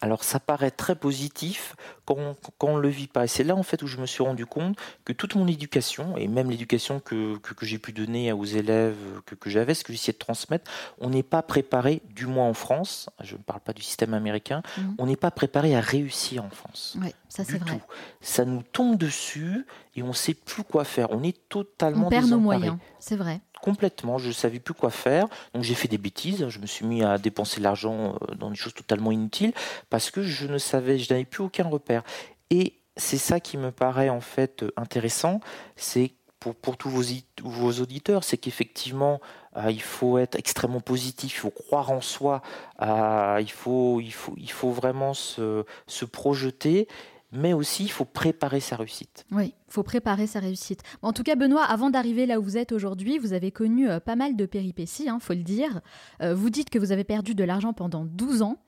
[0.00, 3.24] Alors ça paraît très positif quand on, ne le vit pas.
[3.24, 6.16] Et c'est là en fait où je me suis rendu compte que toute mon éducation,
[6.16, 10.18] et même l'éducation que, j'ai pu donner aux élèves que, j'avais, ce que j'essayais de
[10.18, 14.14] transmettre, on n'est pas préparé, du moins en France, je ne parle pas du système
[14.14, 14.94] américain, mhm.
[14.98, 16.96] on n'est pas préparé à réussir en France.
[17.00, 17.80] Oui, ça c'est vrai.
[18.20, 21.10] Ça nous tombe dessus et on ne sait plus quoi faire.
[21.10, 24.18] On est totalement On perd nos moyens, c'est vrai complètement.
[24.18, 25.26] Je ne savais plus quoi faire.
[25.54, 26.48] Donc j'ai fait des bêtises.
[26.48, 29.52] Je me suis mis à dépenser l'argent euh, dans des choses totalement inutiles
[29.90, 32.02] parce que je ne savais, je n'avais plus aucun repère.
[32.50, 35.40] Et c'est ça qui me paraît en fait intéressant.
[35.76, 39.20] C'est pour, pour, tous vos, auditeurs, c'est qu'effectivement,
[39.56, 42.42] euh, il faut être extrêmement positif, il faut croire en soi,
[42.82, 46.88] euh, il, faut, il, faut, il faut vraiment se, se projeter
[47.32, 49.24] mais aussi il faut préparer sa réussite.
[49.30, 50.82] Oui, il faut préparer sa réussite.
[51.02, 54.00] En tout cas, Benoît, avant d'arriver là où vous êtes aujourd'hui, vous avez connu euh,
[54.00, 55.80] pas mal de péripéties, il hein, faut le dire.
[56.22, 58.58] Euh, vous dites que vous avez perdu de l'argent pendant 12 ans.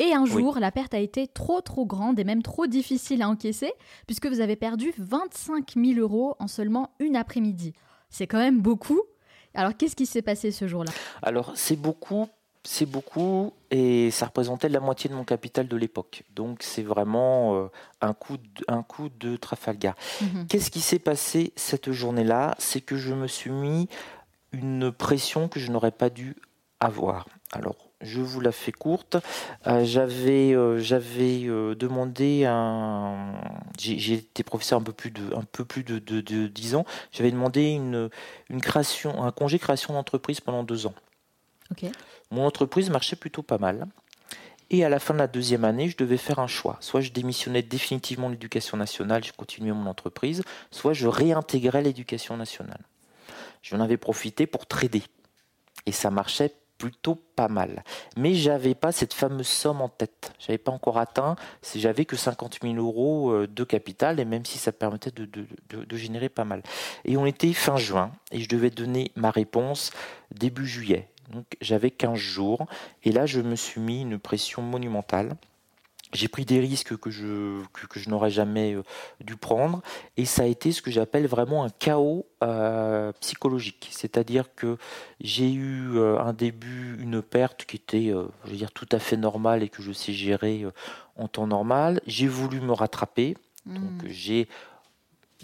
[0.00, 3.28] Et un jour, la perte a été trop trop grande et même trop difficile à
[3.28, 3.70] encaisser,
[4.06, 7.74] puisque vous avez perdu 25 000 euros en seulement une après-midi.
[8.08, 9.02] C'est quand même beaucoup.
[9.52, 10.90] Alors qu'est-ce qui s'est passé ce jour-là?
[11.22, 12.26] Alors c'est beaucoup
[12.62, 16.24] c'est beaucoup et ça représentait la moitié de mon capital de l'époque.
[16.34, 17.68] Donc c'est vraiment euh,
[18.00, 19.94] un, coup de, un coup de Trafalgar.
[20.20, 20.46] Mhm.
[20.46, 22.54] Qu'est-ce qui s'est passé cette journée-là?
[22.58, 23.88] C'est que je me suis mis
[24.52, 26.36] une pression que je n'aurais pas dû
[26.80, 27.26] avoir.
[27.52, 29.16] Alors, je vous la fais courte.
[29.66, 31.42] Euh, j'avais euh, j'avais
[31.74, 33.34] demandé un.
[33.78, 36.84] J'ai été professeur un peu plus de un peu plus de, de, de 10 ans.
[37.12, 38.10] J'avais demandé une,
[38.48, 40.94] une création, un congé création d'entreprise pendant deux ans.
[42.30, 43.86] Mon entreprise marchait plutôt pas mal.
[44.70, 46.76] Et à la fin de la deuxième année, je devais faire un choix.
[46.80, 52.80] Soit je démissionnais définitivement l'éducation nationale, je continuais mon entreprise, soit je réintégrais l'éducation nationale.
[53.62, 55.02] J'en avais profité pour trader.
[55.86, 57.84] Et ça marchait plutôt pas mal.
[58.16, 60.32] Mais j'avais pas cette fameuse somme en tête.
[60.38, 61.36] J'avais pas encore atteint,
[61.74, 65.96] j'avais que 50 000 euros euh, de capital, et même si ça permettait de, de,
[65.96, 66.62] générer pas mal.
[67.04, 69.90] Et on était fin juin, et je devais donner ma réponse
[70.34, 71.10] début juillet.
[71.30, 72.66] Donc j'avais 15 jours
[73.04, 75.36] et là je me suis mis une pression monumentale.
[76.12, 78.82] J'ai pris des risques que je, que, je n'aurais jamais euh,
[79.20, 79.80] dû prendre
[80.16, 83.88] et ça a été ce que j'appelle vraiment un chaos euh, psychologique.
[83.92, 84.76] C'est-à-dire que
[85.20, 88.12] j'ai eu euh, un début, une perte qui était,
[88.44, 90.64] je veux dire, tout à fait normale et que je sais gérer
[91.16, 92.00] en temps normal.
[92.06, 93.36] J'ai voulu me rattraper.
[93.66, 94.08] Donc mmh.
[94.08, 94.48] j'ai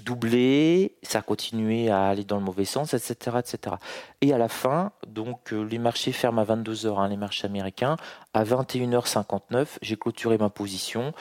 [0.03, 3.39] doublé, ça a continué à aller dans le mauvais sens, etc.
[3.39, 3.77] etc.
[4.21, 7.97] Et à la fin, donc euh, les marchés ferment à 22h, hein, les marchés américains.
[8.35, 11.13] À 21h59, j'ai clôturé ma position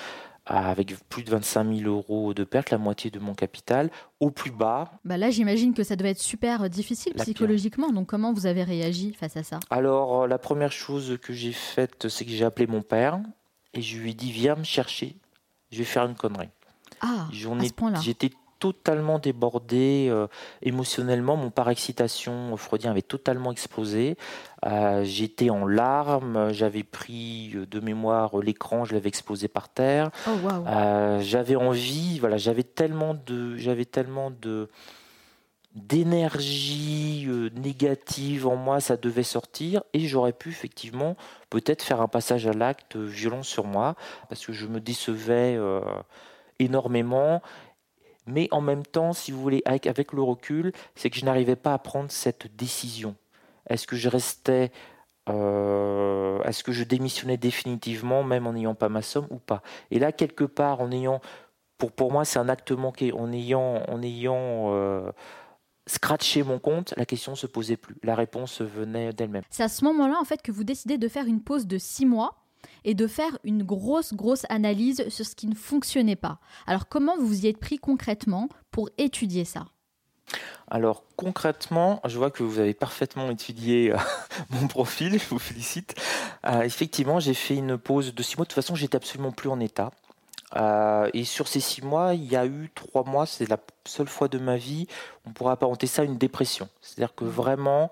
[0.45, 4.51] avec plus de 25 000 euros de perte, la moitié de mon capital, au plus
[4.51, 4.91] bas.
[5.03, 7.91] Bah là, j'imagine que ça devait être super difficile psychologiquement.
[7.91, 9.59] Donc, comment vous avez réagi face à ça?
[9.71, 13.19] Alors, euh, la première chose que j'ai faite, c'est que j'ai appelé mon père
[13.73, 15.15] et je lui ai dit Viens me chercher,
[15.71, 16.49] je vais faire une connerie.
[17.01, 17.99] Ah, à ce point-là.
[18.01, 20.27] J'étais totalement débordé euh,
[20.61, 21.35] émotionnellement.
[21.35, 24.17] Mon parexcitation freudien avait totalement explosé.
[24.65, 26.51] Euh, j'étais en larmes.
[26.51, 30.11] J'avais pris de mémoire l'écran, je l'avais explosé par terre.
[30.27, 30.31] Oh,
[31.19, 34.69] j'avais envie, voilà, j'avais tellement de, j'avais tellement de
[35.73, 41.17] d'énergie négative en moi, ça devait sortir et j'aurais pu effectivement
[41.49, 43.95] peut-être faire un passage à l'acte violent sur moi
[44.29, 45.59] parce que je me décevais
[46.59, 47.41] énormément
[48.27, 51.55] mais en même temps, si vous voulez, avec, avec le recul, c'est que je n'arrivais
[51.55, 53.15] pas à prendre cette décision.
[53.69, 54.71] Est-ce que je restais,
[55.29, 59.61] euh, est-ce que je démissionnais définitivement, même en n'ayant pas ma somme ou pas?
[59.91, 61.21] Et là, quelque part, en ayant,
[61.77, 65.11] pour, pour moi, c'est un acte manqué, en ayant, en ayant euh,
[65.87, 67.95] scratché mon compte, la question ne se posait plus.
[68.03, 69.43] La réponse venait d'elle-même.
[69.49, 72.05] C'est à ce moment-là, en fait, que vous décidez de faire une pause de six
[72.05, 72.44] mois
[72.85, 76.39] et de faire une grosse, grosse analyse sur ce qui ne fonctionnait pas.
[76.67, 79.65] Alors comment vous vous y êtes pris concrètement pour étudier ça?
[80.67, 83.97] Alors concrètement, je vois que vous avez parfaitement étudié euh,
[84.49, 85.95] mon profil, je vous félicite.
[86.45, 88.45] Euh, effectivement, j'ai fait une pause de six mois.
[88.45, 89.91] De toute façon, j'étais absolument plus en état.
[90.55, 94.07] Euh, et sur ces six mois, il y a eu trois mois, c'est la seule
[94.07, 94.87] fois de ma vie,
[95.25, 96.69] on pourrait apparenter ça à une dépression.
[96.81, 97.91] C'est-à-dire que vraiment,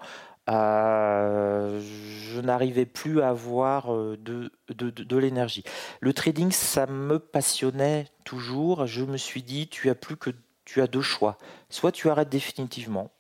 [0.50, 5.64] euh, je n'arrivais plus à avoir euh, de, de, de, l'énergie.
[6.02, 8.86] Le trading, ça me passionnait toujours.
[8.86, 10.32] Je me suis dit, tu as plus que
[10.66, 11.38] tu as deux choix.
[11.70, 13.12] Soit tu arrêtes définitivement,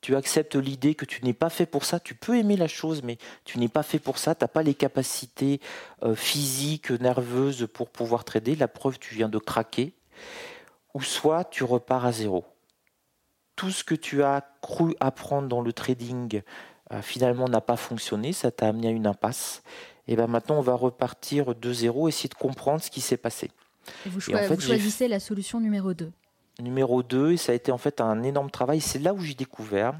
[0.00, 2.00] tu acceptes l'idée que tu n'es pas fait pour ça.
[2.00, 4.34] Tu peux aimer la chose, mais tu n'es pas fait pour ça.
[4.34, 5.60] Tu n'as pas les capacités
[6.02, 8.56] euh, physiques, nerveuses pour pouvoir trader.
[8.56, 9.94] La preuve, tu viens de craquer.
[10.94, 12.44] Ou soit tu repars à zéro
[13.56, 16.42] tout ce que tu as cru apprendre dans le trading
[16.92, 19.62] euh, finalement n'a pas fonctionné, ça t'a amené à une impasse.
[20.08, 23.50] Et bien maintenant, on va repartir de zéro, essayer de comprendre ce qui s'est passé.
[24.06, 26.12] Et vous, choisissez la solution numéro 2
[26.60, 28.80] Numéro 2, et ça a été en fait un énorme travail.
[28.80, 29.94] C'est là où j'ai découvert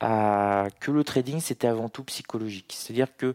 [0.00, 2.74] que le trading c'était avant tout psychologique.
[2.76, 3.32] C'est-à-dire que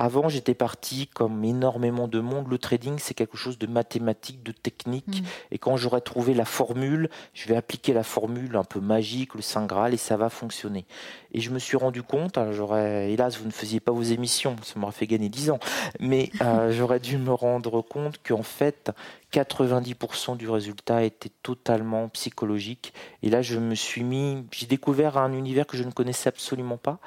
[0.00, 4.52] avant j'étais parti comme énormément de monde, le trading c'est quelque chose de mathématique, de
[4.52, 5.24] technique, mm.
[5.52, 9.42] et quand j'aurai trouvé la formule, je vais appliquer la formule un peu magique, le
[9.42, 10.86] Saint Graal, et ça va fonctionner.
[11.32, 14.80] Et je me suis rendu compte, j'aurais, hélas vous ne faisiez pas vos émissions, ça
[14.80, 15.58] m'aurait fait gagner 10 ans,
[16.00, 18.90] mais euh, j'aurais dû me rendre compte qu'en fait
[19.34, 22.94] 90% du résultat était totalement psychologique.
[23.22, 26.78] Et là, je me suis mis, j'ai découvert un univers que je ne connaissais absolument
[26.78, 26.98] pas.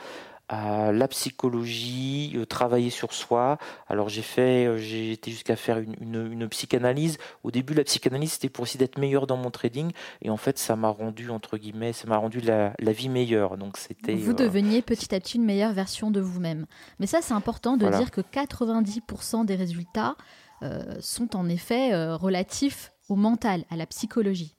[0.51, 3.58] Euh, la psychologie, euh, travailler sur soi.
[3.88, 7.17] Alors j'ai fait, euh, j'ai été jusqu'à faire une, psychanalyse.
[7.43, 10.60] Au début, la psychanalyse c'était pour essayer d'être meilleur dans mon trading, et en fait,
[10.60, 13.58] ça m'a rendu entre guillemets, ça m'a rendu la, vie meilleure.
[13.58, 14.15] Donc c'était.
[14.15, 16.65] Vous deveniez petit à petit une meilleure version de vous-même.
[16.99, 20.15] Mais ça, c'est important de dire que 90% des résultats
[20.63, 24.56] euh, sont en effet euh, relatifs au mental, à la psychologie.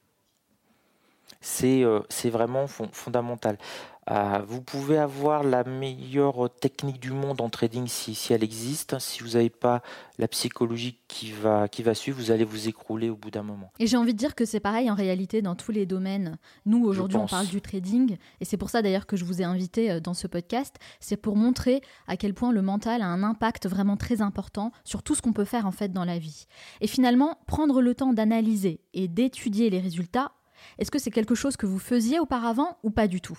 [1.44, 3.58] C'est euh, vraiment fondamental.
[4.10, 8.98] Euh, vous pouvez avoir la meilleure technique du monde en trading si, si elle existe.
[8.98, 9.82] Si vous n'avez pas
[10.18, 13.70] la psychologie qui va, qui va suivre, vous allez vous écrouler au bout d'un moment.
[13.78, 16.38] Et j'ai envie de dire que c'est pareil en réalité dans tous les domaines.
[16.64, 18.16] Nous, aujourd'hui, on parle du trading.
[18.40, 20.76] Et c'est pour ça d'ailleurs que je vous ai invité euh, dans ce podcast.
[20.98, 25.02] C'est pour montrer à quel point le mental a un impact vraiment très important sur
[25.02, 26.46] tout ce qu'on peut faire en fait dans la vie.
[26.80, 30.32] Et finalement, prendre le temps d'analyser et d'étudier les résultats,
[30.78, 33.38] est-ce que c'est quelque chose que vous faisiez auparavant ou pas du tout?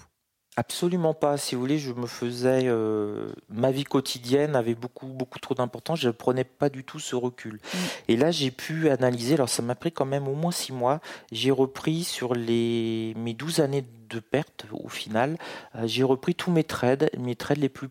[0.58, 1.36] Absolument pas.
[1.36, 6.00] Si vous voulez, je me faisais euh, ma vie quotidienne avait beaucoup beaucoup trop d'importance.
[6.00, 7.56] Je ne prenais pas du tout ce recul.
[7.56, 7.78] Mm.
[8.08, 9.34] Et là, j'ai pu analyser.
[9.34, 11.02] Alors, ça m'a pris quand même au moins six mois.
[11.34, 15.38] J'ai repris sur les mes 12 années de perte au final.
[15.76, 17.90] Euh, j'ai repris tous mes trades, mes trades les plus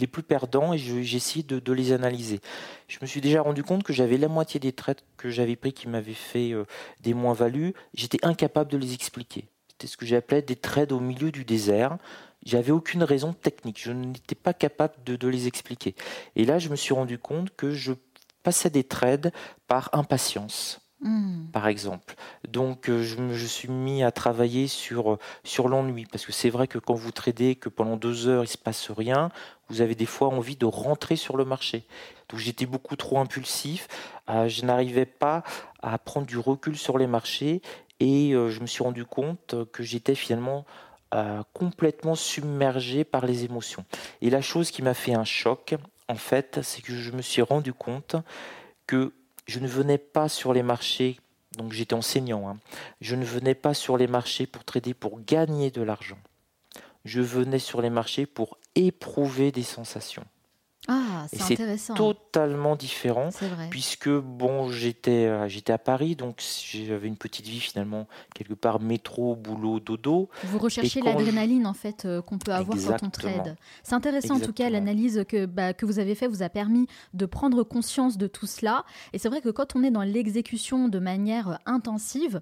[0.00, 2.40] les plus perdants et j'ai essayé de, les analyser.
[2.88, 5.72] Je me suis déjà rendu compte que j'avais la moitié des trades que j'avais pris
[5.72, 6.64] qui m'avaient fait euh,
[7.00, 7.74] des moins-values.
[7.94, 9.48] J'étais incapable de les expliquer.
[9.68, 11.98] C'était ce que j'appelais des trades au milieu du désert.
[12.44, 13.80] J'avais aucune raison technique.
[13.82, 15.94] Je n'étais pas capable de, les expliquer.
[16.36, 17.92] Et là, je me suis rendu compte que je
[18.42, 19.32] passais des trades
[19.66, 20.80] par impatience.
[21.00, 21.46] Hmm.
[21.52, 22.16] par exemple.
[22.48, 26.66] Donc euh, je me suis mis à travailler sur, sur l'ennui, parce que c'est vrai
[26.66, 29.30] que quand vous tradez, que pendant deux heures il se passe rien,
[29.68, 31.84] vous avez des fois envie de rentrer sur le marché.
[32.28, 33.88] Donc j'étais beaucoup trop impulsif,
[34.28, 35.42] euh, je n'arrivais pas
[35.82, 37.62] à prendre du recul sur les marchés,
[38.00, 40.64] et euh, je me suis rendu compte que j'étais finalement
[41.14, 43.84] euh, complètement submergé par les émotions.
[44.20, 45.74] Et la chose qui m'a fait un choc,
[46.08, 48.16] en fait, c'est que je me suis rendu compte
[48.86, 49.12] que
[49.46, 51.18] je ne venais pas sur les marchés,
[51.56, 52.58] donc j'étais enseignant, hein,
[53.00, 56.18] je ne venais pas sur les marchés pour trader, pour gagner de l'argent.
[57.04, 60.24] Je venais sur les marchés pour éprouver des sensations.
[60.90, 61.92] Ah, c'est c'est intéressant.
[61.94, 63.68] totalement différent vrai.
[63.68, 68.80] puisque bon, j'étais euh, j'étais à Paris, donc j'avais une petite vie finalement quelque part
[68.80, 70.30] métro, boulot, dodo.
[70.44, 73.42] Vous recherchez je- l'adrénaline en fait euh, qu'on peut avoir quand on Exactement.
[73.42, 73.56] trade.
[73.82, 74.86] C'est intéressant en tout cas, Exactement.
[74.86, 78.46] l'analyse que, bah, que vous avez fait vous a permis de prendre conscience de tout
[78.46, 78.84] cela.
[79.12, 82.40] Et c'est vrai que quand on est dans l'exécution de manière intensive,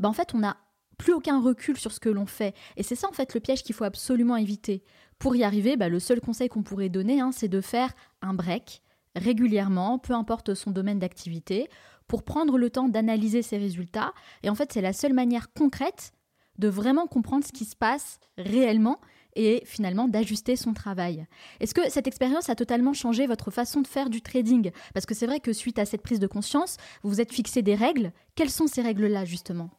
[0.00, 0.56] bah, en fait on n'a
[0.98, 2.54] plus aucun recul sur ce que l'on fait.
[2.76, 4.82] Et c'est ça en fait le piège qu'il faut absolument éviter.
[5.18, 7.92] Pour y arriver, bah, le seul conseil qu'on pourrait donner, hein, c'est de faire
[8.22, 8.82] un break
[9.16, 11.68] régulièrement, peu importe son domaine d'activité,
[12.06, 14.12] pour prendre le temps d'analyser ses résultats.
[14.42, 16.12] Et en fait, c'est la seule manière concrète
[16.58, 19.00] de vraiment comprendre ce qui se passe réellement
[19.36, 21.26] et finalement d'ajuster son travail.
[21.58, 24.70] Est-ce que cette expérience a totalement changé votre façon de faire du trading?
[24.92, 27.62] Parce que c'est vrai que suite à cette prise de conscience, vous vous êtes fixé
[27.62, 28.12] des règles.
[28.36, 29.70] Quelles sont ces règles-là justement?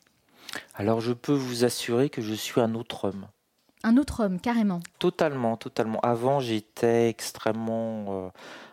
[0.73, 3.27] Alors je peux vous assurer que je suis un autre homme.
[3.85, 4.79] Un autre homme, carrément.
[4.97, 5.99] Totalement, totalement.
[6.01, 8.29] Avant, j'étais extrêmement euh,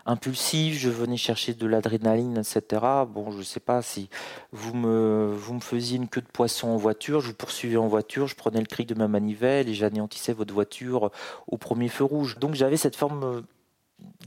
[0.07, 2.83] impulsif, je venais chercher de l'adrénaline, etc.
[3.07, 4.09] Bon, je ne sais pas si
[4.53, 7.89] vous me, vous me faisiez une queue de poisson en voiture, je vous poursuivais en
[7.89, 11.11] voiture, je prenais le cri de ma manivelle et j'anéantissais votre voiture
[11.47, 12.39] au premier feu rouge.
[12.39, 13.41] Donc j'avais cette forme euh,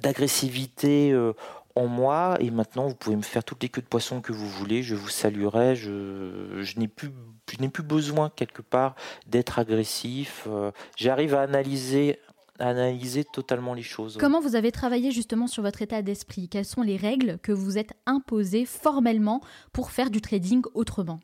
[0.04, 1.34] d'agressivité euh,
[1.76, 4.48] en moi et maintenant vous pouvez me faire toutes les queues de poisson que vous
[4.50, 7.12] voulez, je vous saluerai, je, je n'ai plus,
[7.52, 8.96] je n'ai plus besoin quelque part
[9.28, 10.46] d'être agressif.
[10.48, 12.20] euh, J'arrive à analyser,
[12.60, 14.18] à analyser totalement les choses.
[14.18, 16.48] Comment vous avez travaillé justement sur votre état d'esprit?
[16.48, 19.42] Quelles sont les règles que vous êtes imposées formellement
[19.74, 21.20] pour faire du trading autrement?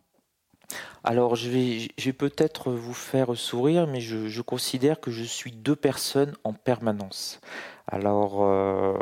[1.04, 5.24] Alors je vais, je vais peut-être vous faire sourire, mais je, je considère que je
[5.24, 7.42] suis deux personnes en permanence.
[7.88, 8.94] Alors euh,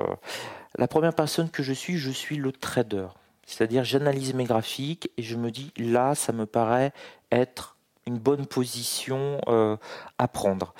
[0.77, 3.07] la première personne que je suis, je suis le trader.
[3.45, 6.91] C'est-à-dire j'analyse mes graphiques et je me dis là, ça me paraît
[7.31, 9.75] être une bonne position euh,
[10.17, 10.73] à prendre.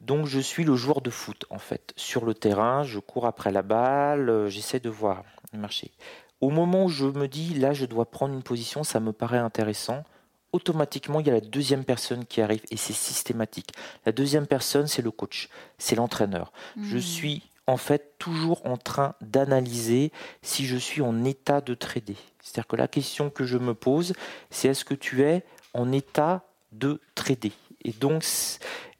[0.00, 1.92] Donc je suis le joueur de foot en fait.
[1.96, 5.22] Sur le terrain, je cours après la balle, euh, j'essaie de voir
[5.52, 5.92] le marché.
[6.40, 9.38] Au moment où je me dis là, je dois prendre une position, ça me paraît
[9.38, 10.04] intéressant
[10.52, 13.72] automatiquement, il y a la deuxième personne qui arrive et c'est systématique.
[14.06, 16.50] La deuxième personne, c'est le coach, c'est l'entraîneur.
[16.80, 17.00] Je Hmm.
[17.00, 20.12] suis en fait toujours en train d'analyser
[20.42, 22.16] si je suis en état de trader.
[22.42, 24.12] C'est-à-dire que la question que je me pose,
[24.50, 25.44] c'est est-ce que tu es
[25.74, 27.52] en état de trader?
[27.84, 28.24] Et donc,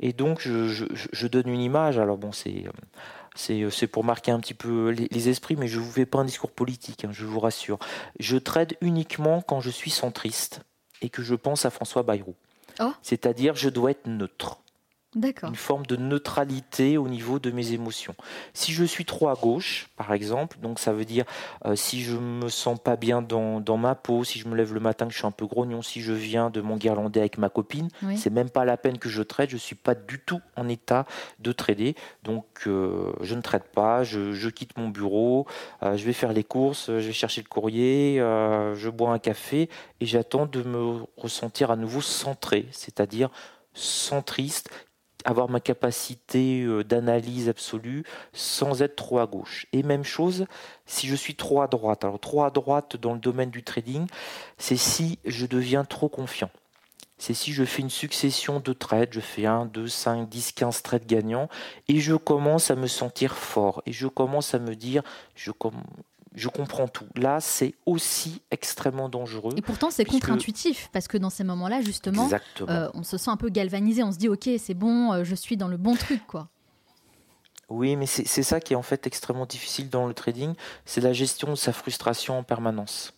[0.00, 1.98] et donc je, je- je donne une image.
[1.98, 6.06] Alors bon, c'est pour marquer un petit peu les, les esprits, mais je vous fais
[6.06, 7.78] pas un discours politique, hein, je vous rassure.
[8.20, 10.60] Je trade uniquement quand je suis centriste
[11.02, 12.34] et que je pense à François Bayrou.
[12.80, 12.92] Oh.
[13.02, 14.58] C'est-à-dire, je dois être neutre.
[15.48, 18.14] Une forme de neutralité au niveau de mes émotions.
[18.52, 21.24] Si je suis trop à gauche, par exemple, donc ça veut dire
[21.64, 24.74] euh, si je me sens pas bien dans, dans ma peau, si je me lève
[24.74, 27.38] le matin que je suis un peu grognon, si je viens de mon guirlandais avec
[27.38, 28.18] ma copine, Oui.
[28.18, 31.06] c'est même pas la peine que je trade, je suis pas du tout en état
[31.38, 35.46] de trader, donc euh, je ne trade pas, je, je quitte mon bureau,
[35.82, 39.68] euh, je vais faire les courses, je vais chercher le courrier, je bois un café
[40.00, 43.30] et j'attends de me ressentir à nouveau centré, c'est-à-dire
[43.74, 44.70] centriste,
[45.26, 49.66] avoir ma capacité euh, d'analyse absolue sans être trop à gauche.
[49.72, 50.46] Et même chose,
[50.86, 52.04] si je suis trop à droite.
[52.04, 54.06] Alors trop à droite dans le domaine du trading,
[54.56, 56.50] c'est si je deviens trop confiant.
[57.18, 60.82] C'est si je fais une succession de trades, je fais 1, 2, 5, 10, 15
[60.82, 61.48] trades gagnants,
[61.88, 65.02] et je commence à me sentir fort, et je commence à me dire,
[65.34, 65.50] je,
[66.36, 67.06] je comprends tout.
[67.16, 69.54] Là, c'est aussi extrêmement dangereux.
[69.56, 72.28] Et pourtant, c'est Puisque- contre-intuitif parce que dans ces moments-là, justement,
[72.68, 74.02] euh, on se sent un peu galvanisé.
[74.02, 76.48] On se dit, ok, c'est bon, euh, je suis dans le bon truc, quoi.
[77.68, 81.12] Oui, mais c'est ça qui est en fait extrêmement difficile dans le trading, c'est la
[81.12, 83.12] gestion de sa frustration en permanence.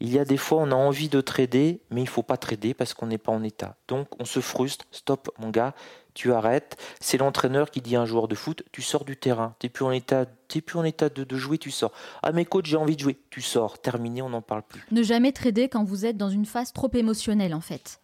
[0.00, 2.74] Il y a des fois, on a envie de trader, mais il faut pas trader
[2.74, 3.76] parce qu'on n'est pas en état.
[3.88, 4.84] Donc, on se frustre.
[4.90, 5.74] Stop, mon gars,
[6.14, 6.76] tu arrêtes.
[7.00, 9.54] C'est l'entraîneur qui dit à un joueur de foot, tu sors du terrain.
[9.58, 11.92] T'es plus en état, t'es plus en état de, de jouer, tu sors.
[12.22, 13.18] Ah, mais coach, j'ai envie de jouer.
[13.30, 13.78] Tu sors.
[13.78, 14.86] Terminé, on n'en parle plus.
[14.90, 18.00] Ne jamais trader quand vous êtes dans une phase trop émotionnelle, en fait.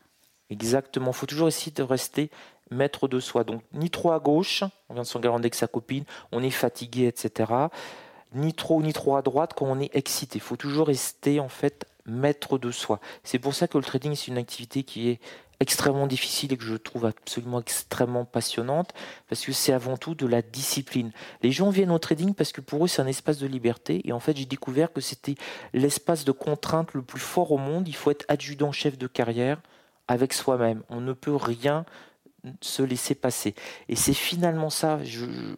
[0.50, 1.12] Exactement.
[1.12, 2.30] faut toujours essayer de rester
[2.70, 3.44] maître de soi.
[3.44, 7.07] Donc, ni trop à gauche, on vient de s'engager avec sa copine, on est fatigué,
[7.07, 7.52] etc.
[8.34, 10.38] Ni trop, ni trop à droite quand on est excité.
[10.38, 13.00] Il faut toujours rester, en fait, maître de soi.
[13.24, 15.20] C'est pour ça que le trading, c'est une activité qui est
[15.61, 18.92] extrêmement difficile et que je trouve absolument extrêmement passionnante
[19.28, 21.12] parce que c'est avant tout de la discipline.
[21.42, 24.12] Les gens viennent au trading parce que pour eux c'est un espace de liberté et
[24.12, 25.36] en fait j'ai découvert que c'était
[25.72, 27.88] l'espace de contrainte le plus fort au monde.
[27.88, 29.61] Il faut être adjudant chef de carrière
[30.09, 30.82] avec soi-même.
[30.88, 31.84] On ne peut rien
[32.61, 33.54] se laisser passer.
[33.88, 34.98] Et c'est finalement ça.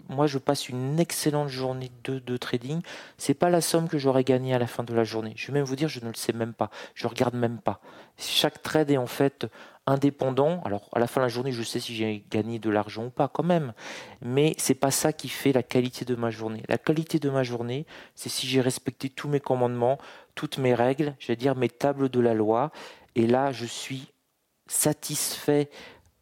[0.08, 2.80] Moi, je passe une excellente journée de, de trading.
[3.16, 5.32] C'est pas la somme que j'aurais gagnée à la fin de la journée.
[5.36, 6.70] Je vais même vous dire, je ne le sais même pas.
[6.94, 7.80] Je regarde même pas.
[8.16, 9.46] Chaque trade est en fait
[9.88, 10.60] indépendant.
[10.64, 13.10] Alors à la fin de la journée, je sais si j'ai gagné de l'argent ou
[13.10, 13.72] pas quand même,
[14.22, 16.62] mais c'est pas ça qui fait la qualité de ma journée.
[16.68, 19.98] La qualité de ma journée, c'est si j'ai respecté tous mes commandements,
[20.34, 22.70] toutes mes règles, je dire mes tables de la loi,
[23.14, 24.12] et là je suis
[24.66, 25.70] satisfait.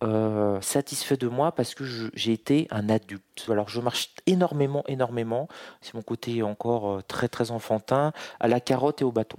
[0.04, 3.46] Euh, satisfait de moi parce que j'ai été un adulte.
[3.48, 5.48] Alors je marche énormément, énormément.
[5.80, 9.38] C'est mon côté encore euh, très, très enfantin, à la carotte et au bâton.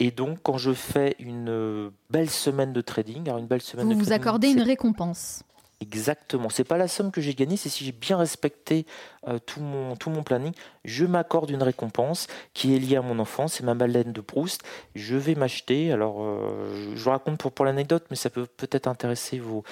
[0.00, 3.92] Et donc, quand je fais une euh, belle semaine de trading, alors une belle semaine
[3.92, 5.42] vous vous accordez une récompense.
[5.80, 6.48] Exactement.
[6.50, 8.84] C'est pas la somme que j'ai gagnée, c'est si j'ai bien respecté
[9.28, 10.52] euh, tout, mon, tout mon planning,
[10.84, 14.62] je m'accorde une récompense qui est liée à mon enfance, c'est ma baleine de Proust.
[14.96, 18.88] Je vais m'acheter, alors euh, je vous raconte pour, pour l'anecdote, mais ça peut peut-être
[18.88, 19.62] intéresser vos,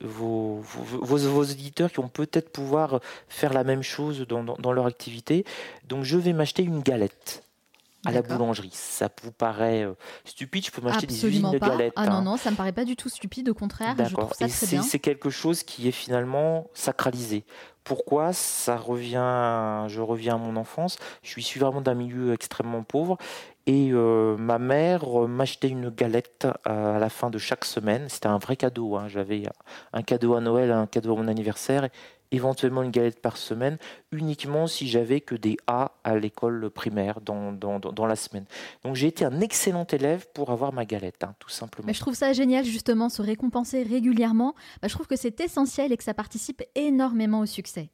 [0.00, 4.86] vos, vos, vos, auditeurs qui vont peut-être pouvoir faire la même chose dans, dans leur
[4.86, 5.44] activité.
[5.86, 7.44] Donc je vais m'acheter une galette
[8.06, 8.70] à la boulangerie.
[8.72, 9.94] Ça vous paraît euh,
[10.24, 10.66] stupide?
[10.66, 11.92] Je peux m'acheter des usines de galettes.
[11.96, 12.22] Ah non, hein.
[12.22, 14.82] non, ça me paraît pas du tout stupide, au contraire, je trouve ça très bien.
[14.82, 17.44] C'est quelque chose qui est finalement sacralisé.
[17.84, 20.98] Pourquoi ça revient Je reviens à mon enfance?
[21.22, 23.16] Je suis vraiment d'un milieu extrêmement pauvre
[23.66, 28.08] et euh, ma mère m'achetait une galette à la fin de chaque semaine.
[28.08, 28.96] C'était un vrai cadeau.
[28.96, 29.08] Hein.
[29.08, 29.44] J'avais
[29.92, 31.88] un cadeau à Noël, un cadeau à mon anniversaire
[32.32, 33.78] éventuellement une galette par semaine,
[34.12, 38.44] uniquement si j'avais que des A à l'école primaire dans, dans, la semaine.
[38.84, 41.86] Donc j'ai été un excellent élève pour avoir ma galette, hein, tout simplement.
[41.86, 44.54] Mais je trouve ça génial justement, se récompenser régulièrement.
[44.82, 47.90] Bah, je trouve que c'est essentiel et que ça participe énormément au succès.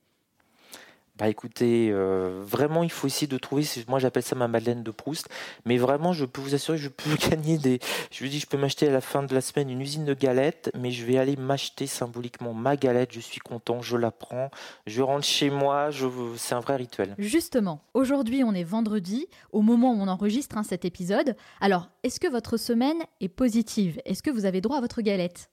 [1.19, 4.91] Bah écoutez, euh, vraiment il faut essayer de trouver, moi j'appelle ça ma Madeleine de
[4.91, 5.31] Proust,
[5.65, 7.79] mais vraiment je peux vous assurer, je peux gagner des,
[8.11, 10.13] je vous dis je peux m'acheter à la fin de la semaine une usine de
[10.13, 14.51] galettes, mais je vais aller m'acheter symboliquement ma galette, je suis content, je la prends,
[14.87, 16.07] je rentre chez moi, je,
[16.37, 17.15] c'est un vrai rituel.
[17.17, 22.21] Justement, aujourd'hui on est vendredi, au moment où on enregistre hein, cet épisode, alors est-ce
[22.21, 24.03] que votre semaine est positive?
[24.05, 25.51] Est-ce que vous avez droit à votre galette?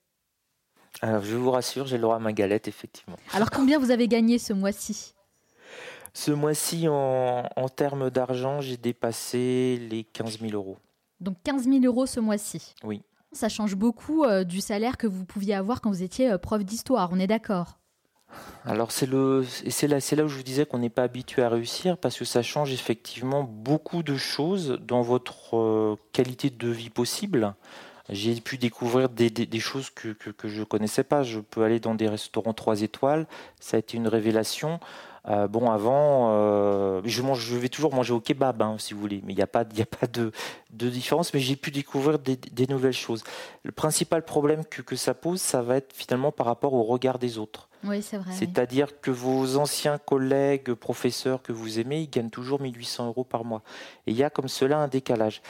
[1.01, 3.17] Alors, je vous rassure, j'ai le droit à ma galette, effectivement.
[3.33, 5.13] Alors, combien vous avez gagné ce mois-ci?
[6.13, 10.77] Ce mois-ci, en, termes d'argent, j'ai dépassé les 15 000 euros.
[11.19, 13.01] Donc 15 000 euros ce mois-ci Oui.
[13.31, 16.63] Ça change beaucoup euh, du salaire que vous pouviez avoir quand vous étiez euh, prof
[16.63, 17.79] d'histoire, on est d'accord?
[18.65, 21.43] Alors c'est le c'est là c'est là où je vous disais qu'on n'est pas habitué
[21.43, 26.67] à réussir parce que ça change effectivement beaucoup de choses dans votre euh, qualité de
[26.69, 27.53] vie possible.
[28.13, 31.23] J'ai pu découvrir des, des, choses que, que, je ne connaissais pas.
[31.23, 33.25] Je peux aller dans des restaurants 3 étoiles.
[33.59, 34.79] Ça a été une révélation.
[35.29, 38.99] Euh, bon, avant, euh, je, mange, je vais toujours manger au kebab, hein, si vous
[38.99, 40.31] voulez, mais il n'y a pas, a pas de,
[40.71, 41.33] de, différence.
[41.33, 43.23] Mais j'ai pu découvrir des, des, nouvelles choses.
[43.63, 47.19] Le principal problème que, que, ça pose, ça va être finalement par rapport au regard
[47.19, 47.69] des autres.
[47.85, 48.31] Oui, c'est vrai.
[48.33, 53.45] C'est-à-dire que vos anciens collègues, professeurs que vous aimez, ils gagnent toujours 1800 euros par
[53.45, 53.61] mois.
[54.07, 55.41] Et il y a comme cela un décalage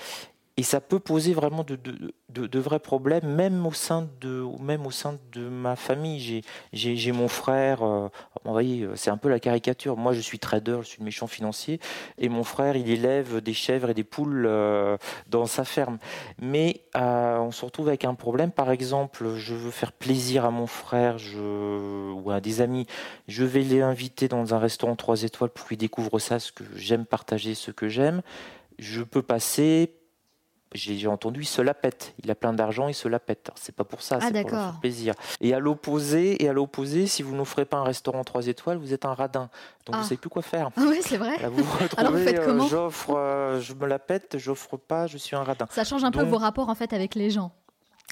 [0.56, 4.86] et ça peut poser vraiment de, de, de, vrais problèmes, même au sein de, même
[4.86, 6.44] au sein de ma famille.
[6.72, 8.08] J'ai mon frère, euh,
[8.46, 9.98] vous voyez, c'est un peu la caricature.
[9.98, 11.80] Moi, je suis trader, je suis le méchant financier,
[12.20, 14.96] et mon frère, il élève des chèvres et des poules euh,
[15.28, 15.98] dans sa ferme.
[16.40, 18.52] Mais euh, on se retrouve avec un problème.
[18.52, 22.86] Par exemple, je veux faire plaisir à mon frère je, ou à des amis.
[23.28, 26.64] Je vais les inviter dans un restaurant 3 étoiles pour qu'ils découvrent ça, ce que
[26.76, 28.22] j'aime partager, ce que j'aime.
[28.78, 29.96] Je peux passer
[30.74, 32.14] j'ai entendu, il se la pète.
[32.24, 33.52] Il a plein d'argent, il se la pète.
[33.56, 35.14] C'est pas pour ça, ah, c'est pour faire plaisir.
[35.42, 38.94] Et à l'opposé, et à l'opposé, si vous n'offrez pas un restaurant 3 étoiles, vous
[38.94, 39.50] êtes un radin.
[39.86, 40.04] Donc vous ah.
[40.04, 40.70] savez plus quoi faire.
[40.84, 41.38] Ah oui, c'est vrai.
[41.50, 45.44] vous vous retrouvez, euh, j'offre, euh, je me la pète, j'offre pas, je suis un
[45.44, 45.66] radin.
[45.70, 47.52] Ça change un peu vos rapports en fait avec les gens.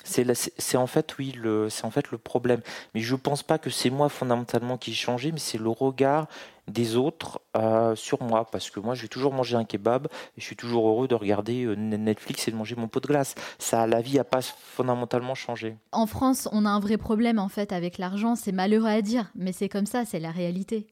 [0.04, 2.62] C'est en fait oui le c'est en fait le problème.
[2.94, 6.28] Mais je pense pas que c'est moi fondamentalement qui ai changé, mais c'est le regard
[6.72, 10.42] des autres euh, sur moi parce que moi je vais toujours manger un kebab et
[10.42, 13.36] je suis toujours heureux de regarder euh, Netflix et de manger mon pot de glace.
[13.60, 15.78] Ça, la vie n'a pas fondamentalement changé.
[15.92, 18.36] En France, on a un vrai problème en fait avec l'argent.
[18.36, 20.88] C'est malheureux à dire, mais c'est comme ça, c'est la réalité.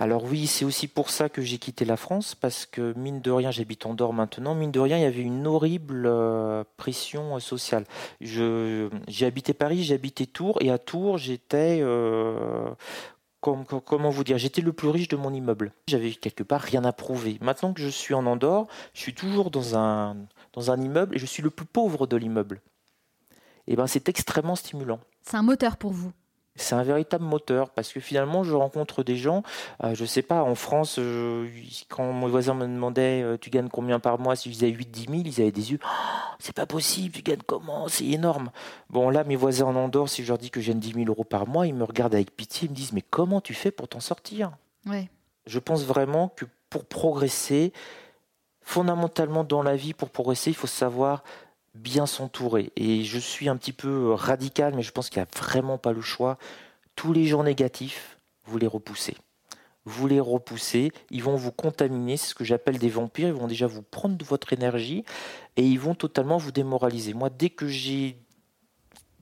[0.00, 3.32] Alors oui, c'est aussi pour ça que j'ai quitté la France, parce que mine de
[3.32, 7.34] rien, j'habite en Dor maintenant, mine de rien, il y avait une horrible euh, pression
[7.34, 7.84] euh, sociale.
[8.20, 11.80] j'ai habité Paris, j'ai habité Tours, et à Tours, j'étais...
[11.82, 12.70] Euh,
[13.40, 15.72] comment vous dire J'étais le plus riche de mon immeuble.
[15.88, 17.38] J'avais quelque part rien à prouver.
[17.40, 20.16] Maintenant que je suis en Andorre, je suis toujours dans un,
[20.52, 22.60] dans un immeuble et je suis le plus pauvre de l'immeuble.
[23.66, 25.00] Eh ben c'est extrêmement stimulant.
[25.22, 26.12] C'est un moteur pour vous
[26.58, 29.42] c'est un véritable moteur parce que finalement je rencontre des gens,
[29.84, 31.48] euh, je sais pas, en France, euh,
[31.88, 35.10] quand mon voisin me demandait euh, tu gagnes combien par mois, si je disais 8-10
[35.10, 38.50] 000, ils avaient des yeux, oh, c'est pas possible, tu gagnes comment, c'est énorme.
[38.90, 41.06] Bon là, mes voisins en Andorre, si je leur dis que je gagne 10 000
[41.08, 43.70] euros par mois, ils me regardent avec pitié, ils me disent mais comment tu fais
[43.70, 44.52] pour t'en sortir?
[45.46, 47.72] Je pense vraiment que pour progresser,
[48.62, 51.22] fondamentalement dans la vie, pour progresser, il faut savoir
[51.74, 52.72] bien s'entourer.
[52.76, 55.92] Et je suis un petit peu radical, mais je pense qu'il n'y a vraiment pas
[55.92, 56.38] le choix.
[56.96, 59.16] Tous les gens négatifs, vous les repoussez.
[59.84, 63.46] Vous les repoussez, ils vont vous contaminer, c'est ce que j'appelle des vampires, ils vont
[63.46, 65.02] déjà vous prendre de votre énergie
[65.56, 67.14] et ils vont totalement vous démoraliser.
[67.14, 68.18] Moi, dès que j'ai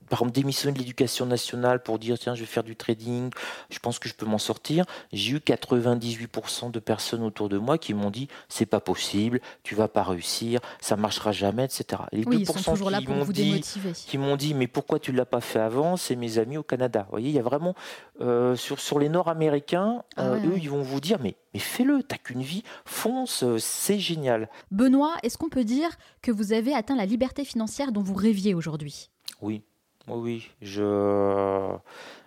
[0.08, 3.30] par exemple, démissionner de l'éducation nationale pour dire tiens, je vais faire du trading,
[3.70, 4.84] je pense que je peux m'en sortir.
[5.12, 9.74] J'ai eu 98% de personnes autour de moi qui m'ont dit c'est pas possible, tu
[9.74, 12.02] vas pas réussir, ça marchera jamais, etc.
[12.12, 13.62] les oui, 2% ils sont toujours là pour vous dit,
[13.94, 17.02] qui m'ont dit mais pourquoi tu l'as pas fait avant, c'est mes amis au Canada.
[17.04, 17.74] Vous voyez, il y a vraiment
[18.20, 22.02] euh, sur, sur les Nord-Américains, ah euh, eux, ils vont vous dire mais mais fais-le,
[22.02, 24.50] t'as qu'une vie, fonce, euh, c'est génial.
[24.70, 25.88] Benoît, est-ce qu'on peut dire
[26.20, 29.08] que vous avez atteint la liberté financière dont vous rêviez aujourd'hui?
[29.40, 29.62] Oui,
[30.08, 31.76] oui, je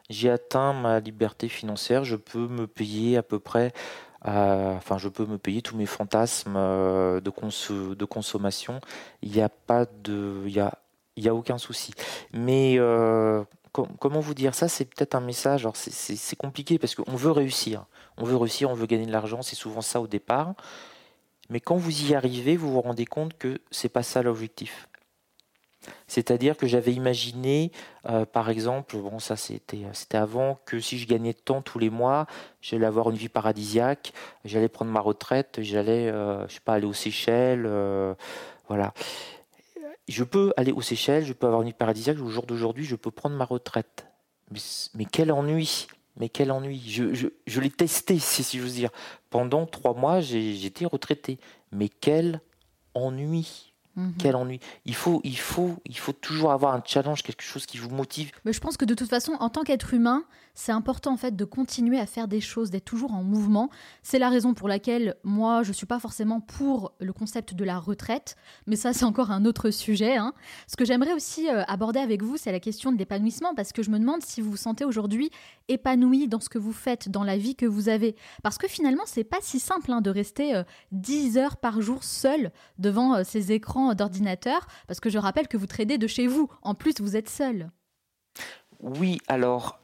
[0.09, 2.03] j'ai atteint ma liberté financière.
[2.03, 3.73] Je peux me payer à peu près,
[4.27, 8.81] euh, enfin, je peux me payer tous mes fantasmes euh, de, consommation.
[9.21, 10.77] Il n'y a pas de, il y a,
[11.15, 11.93] y a aucun souci.
[12.33, 14.67] Mais euh, comment vous dire ça?
[14.67, 15.61] C'est peut-être un message.
[15.61, 17.85] Alors c'est compliqué parce qu'on veut réussir.
[18.17, 19.41] On veut réussir, on veut gagner de l'argent.
[19.41, 20.55] C'est souvent ça au départ.
[21.49, 24.88] Mais quand vous y arrivez, vous vous rendez compte que c'est pas ça l'objectif.
[26.07, 27.71] C'est-à-dire que j'avais imaginé,
[28.07, 31.89] euh, par exemple, bon ça c'était c'était avant que si je gagnais tant tous les
[31.89, 32.27] mois,
[32.61, 34.11] j'allais avoir une vie paradisiaque,
[34.45, 38.13] j'allais prendre ma retraite, j'allais euh, je sais pas aller aux Seychelles, euh,
[38.67, 38.93] voilà.
[40.07, 42.17] Je peux aller aux Seychelles, je peux avoir une vie paradisiaque.
[42.19, 44.07] Au jour d'aujourd'hui, je peux prendre ma retraite.
[44.95, 48.89] Mais, quel ennui mais quel ennui je l'ai testé, si, si j'ose dire.
[49.29, 51.39] Pendant trois mois, j'étais retraité.
[51.71, 52.41] Mais quel
[52.95, 53.68] ennui
[53.99, 54.13] Mhm.
[54.17, 54.59] Quel ennui.
[54.85, 58.31] Il faut, il, faut, il faut toujours avoir un challenge, quelque chose qui vous motive.
[58.45, 60.23] Mais je pense que de toute façon, en tant qu'être humain,
[60.59, 63.69] c'est important en fait de continuer à faire des choses, d'être toujours en mouvement.
[64.03, 67.79] C'est la raison pour laquelle moi, je suis pas forcément pour le concept de la
[67.79, 68.35] retraite,
[68.67, 70.17] mais ça, c'est encore un autre sujet.
[70.17, 70.33] Hein.
[70.67, 73.83] Ce que j'aimerais aussi euh, aborder avec vous, c'est la question de l'épanouissement, parce que
[73.83, 75.31] je me demande si vous vous sentez aujourd'hui
[75.69, 78.17] épanoui dans ce que vous faites, dans la vie que vous avez.
[78.43, 82.03] Parce que finalement, c'est pas si simple hein, de rester 10 euh, heures par jour
[82.03, 86.27] seul devant euh, ces écrans d'ordinateur, parce que je rappelle que vous tradez de chez
[86.27, 86.49] vous.
[86.63, 87.71] En plus, vous êtes seul.
[88.81, 89.79] Oui, alors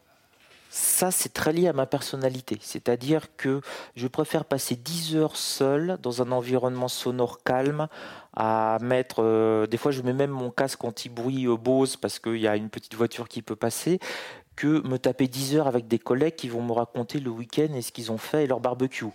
[0.75, 2.57] ça, c'est très lié à ma personnalité.
[2.59, 3.61] C'est-à-dire que
[3.95, 7.87] je préfère passer 10 heures seul dans un environnement sonore calme
[8.35, 9.23] à mettre.
[9.23, 12.57] Euh, des fois, je mets même mon casque anti-bruit euh, Bose parce qu'il y a
[12.57, 13.99] une petite voiture qui peut passer
[14.55, 17.81] que me taper 10 heures avec des collègues qui vont me raconter le week-end et
[17.81, 19.05] ce qu'ils ont fait et leur barbecue.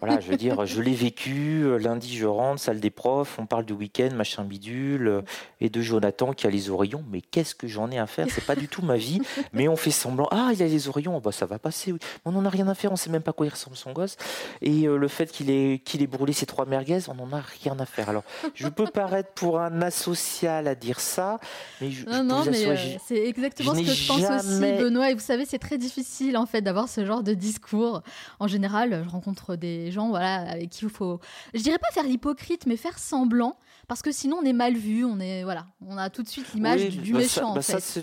[0.00, 1.62] Voilà, je veux dire, je l'ai vécu.
[1.64, 5.22] Euh, lundi, je rentre, salle des profs, on parle du week-end, machin bidule, euh,
[5.60, 7.04] et de Jonathan qui a les oreillons.
[7.10, 8.26] Mais qu'est-ce que j'en ai à faire?
[8.30, 9.20] C'est pas du tout ma vie.
[9.52, 10.28] Mais on fait semblant.
[10.30, 11.92] Ah, il a les oreillons, bah, ça va passer.
[11.92, 11.98] Oui.
[12.24, 14.16] On n'en a rien à faire, on sait même pas quoi il ressemble son gosse.
[14.62, 17.40] Et euh, le fait qu'il ait, qu'il ait brûlé ses trois merguez, on n'en a
[17.62, 18.08] rien à faire.
[18.08, 18.24] Alors,
[18.54, 21.38] je peux paraître pour un asocial à dire ça,
[21.80, 24.83] mais je, non, non, mais c'est exactement ce que je pense aussi.
[24.84, 25.10] Benoît.
[25.10, 28.02] Et vous savez, c'est très difficile en fait d'avoir ce genre de discours.
[28.40, 31.20] En général, je rencontre des gens voilà, avec qui il faut,
[31.54, 33.56] je dirais pas faire l'hypocrite, mais faire semblant,
[33.88, 36.52] parce que sinon on est mal vu, on est voilà, on a tout de suite
[36.54, 37.54] l'image du, bah, méchant.
[37.54, 38.02] Bah, en fait.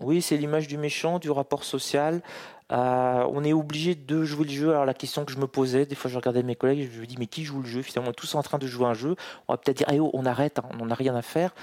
[0.00, 2.22] oui, c'est l'image du méchant, du rapport social.
[2.72, 4.70] Euh, on est obligé de jouer le jeu.
[4.70, 7.06] Alors la question que je me posais, des fois je regardais mes collègues, je me
[7.06, 7.82] dis mais qui joue le jeu?
[7.82, 9.14] Finalement, on est tous en train de jouer un jeu.
[9.46, 11.54] On va peut-être dire, eh oh, on arrête, hein, on n'a rien à faire.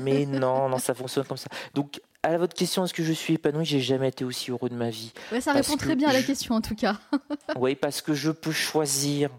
[0.00, 1.48] Mais non, non, ça fonctionne comme ça.
[1.74, 4.76] Donc à votre question, est-ce que je suis épanoui J'ai jamais été aussi heureux de
[4.76, 5.12] ma vie.
[5.32, 6.98] Ouais, ça répond très bien à la question en tout cas.
[7.56, 9.30] oui, parce que je peux choisir.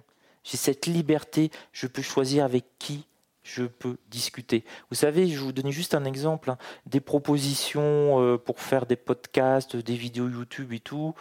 [0.44, 1.50] J'ai cette liberté.
[1.72, 3.06] Je peux choisir avec qui
[3.44, 4.64] je peux discuter.
[4.90, 6.50] Vous savez, je vous donner juste un exemple.
[6.50, 6.58] Hein.
[6.86, 11.14] Des propositions euh, pour faire des podcasts, des vidéos YouTube et tout.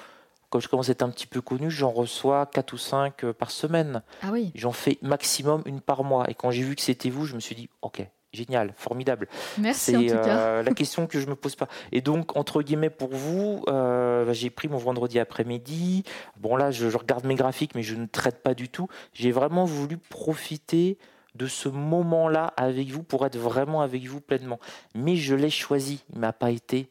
[0.50, 3.32] Quand je commence à être un petit peu connu, j'en reçois 4 ou 5 euh,
[3.32, 4.02] par semaine.
[4.22, 4.52] Ah oui.
[4.54, 6.28] J'en fais maximum une par mois.
[6.30, 9.28] Et quand j'ai vu que c'était vous, je me suis dit, OK, génial, formidable.
[9.58, 9.92] Merci.
[9.92, 11.68] C'est euh, la question que je me pose pas.
[11.92, 16.04] Et donc entre guillemets pour vous, euh, bah, j'ai pris mon vendredi après-midi.
[16.38, 18.88] Bon là, je, regarde mes graphiques, mais je ne traite pas du tout.
[19.12, 20.98] J'ai vraiment voulu profiter
[21.34, 24.60] de ce moment-là avec vous pour être vraiment avec vous pleinement.
[24.94, 26.04] Mais je l'ai choisi.
[26.12, 26.90] Il m'a pas été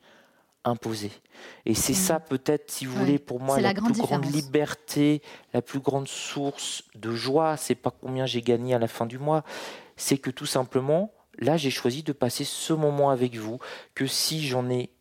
[0.64, 1.12] imposé.
[1.66, 2.24] Et c'est ça mmh.
[2.30, 5.24] peut-être, si vous voulez, pour moi, la, plus grande liberté,
[5.54, 7.58] la plus grande source de joie.
[7.58, 9.44] C'est pas combien j'ai gagné à la fin du mois,
[9.96, 11.12] c'est que tout simplement,
[11.42, 13.60] là, j'ai choisi de passer ce moment avec vous,
[13.96, 14.92] que si j'en ai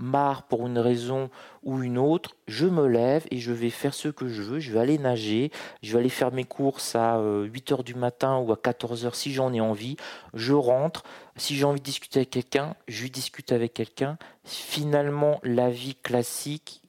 [0.00, 1.30] marre pour une raison
[1.62, 4.72] ou une autre, je me lève et je vais faire ce que je veux, je
[4.72, 5.50] vais aller nager,
[5.82, 9.06] je vais aller faire mes courses à 8 euh, heures du matin ou à 14
[9.06, 9.96] heures si j'en ai envie,
[10.34, 11.04] je rentre,
[11.36, 14.18] si j'ai envie de discuter avec quelqu'un, je discute avec quelqu'un.
[14.44, 16.82] Finalement, la vie classique,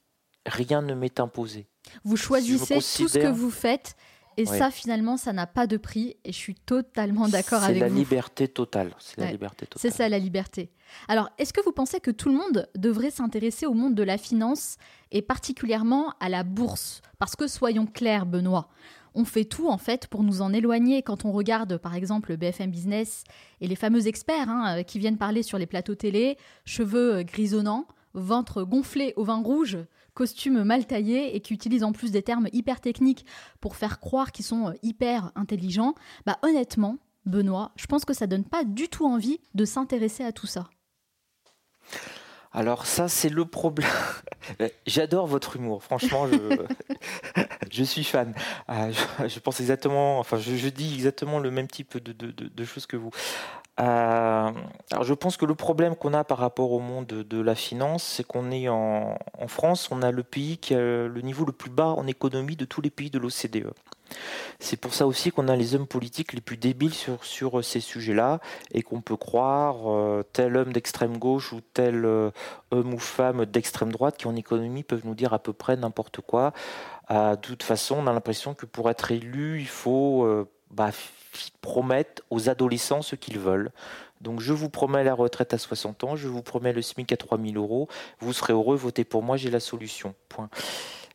[0.44, 1.66] rien ne m'est imposé.
[2.04, 3.96] Vous choisissez tout ce que vous faites
[4.36, 6.16] Et ça, finalement, ça n'a pas de prix.
[6.24, 7.82] Et je suis totalement d'accord avec vous.
[7.82, 8.94] C'est la liberté totale.
[8.98, 9.80] C'est la liberté totale.
[9.80, 10.70] C'est ça, la liberté.
[11.08, 14.18] Alors, est-ce que vous pensez que tout le monde devrait s'intéresser au monde de la
[14.18, 14.76] finance
[15.10, 17.00] et particulièrement à la bourse?
[17.18, 18.68] Parce que soyons clairs, Benoît,
[19.14, 22.70] on fait tout en fait pour nous en éloigner quand on regarde par exemple BFM
[22.70, 23.24] Business
[23.62, 28.62] et les fameux experts hein, qui viennent parler sur les plateaux télé, cheveux grisonnants, ventre
[28.62, 29.78] gonflé au vin rouge,
[30.16, 33.24] costume mal taillé et qui utilisent en plus des termes hyper techniques
[33.60, 35.94] pour faire croire qu'ils sont hyper intelligents,
[36.24, 36.96] bah honnêtement,
[37.26, 40.68] Benoît, je pense que ça donne pas du tout envie de s'intéresser à tout ça.
[42.52, 43.90] Alors ça, c'est le problème.
[44.86, 46.26] J'adore votre humour, franchement,
[47.70, 48.32] je, suis fan.
[48.66, 52.96] Ah, je, pense exactement, enfin, je, dis exactement le même type de, de, choses que
[52.96, 53.10] vous.
[53.78, 54.52] Euh,
[54.90, 58.02] alors je pense que le problème qu'on a par rapport au monde de, la finance,
[58.02, 59.18] c'est qu'on est en,
[59.48, 62.64] France, on a le pays qui a le niveau le plus bas en économie de
[62.64, 63.70] tous les pays de l'OCDE.
[64.60, 67.80] C'est pour ça aussi qu'on a les hommes politiques les plus débiles sur, sur ces
[67.80, 68.40] sujets-là
[68.72, 72.30] et qu'on peut croire euh, tel homme d'extrême gauche ou tel euh,
[72.70, 76.20] homme ou femme d'extrême droite qui en économie peuvent nous dire à peu près n'importe
[76.20, 76.52] quoi.
[77.10, 80.48] de toute façon, on a l'impression que pour être élu, il faut euh,
[81.36, 83.70] bah, promettre aux adolescents ce qu'ils veulent.
[84.20, 87.16] Donc je vous promets la retraite à 60 ans, je vous promets le SMIC à
[87.16, 90.14] 3000 euros, vous serez heureux, votez pour moi, j'ai la solution.
[90.28, 90.48] Point.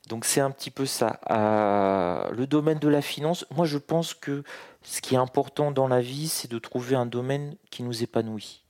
[0.08, 1.20] Donc c'est un petit peu ça.
[1.30, 4.44] Euh, le domaine de la finance, moi je pense que
[4.84, 8.64] ce qui est important dans la vie, c'est de trouver un domaine qui nous épanouit.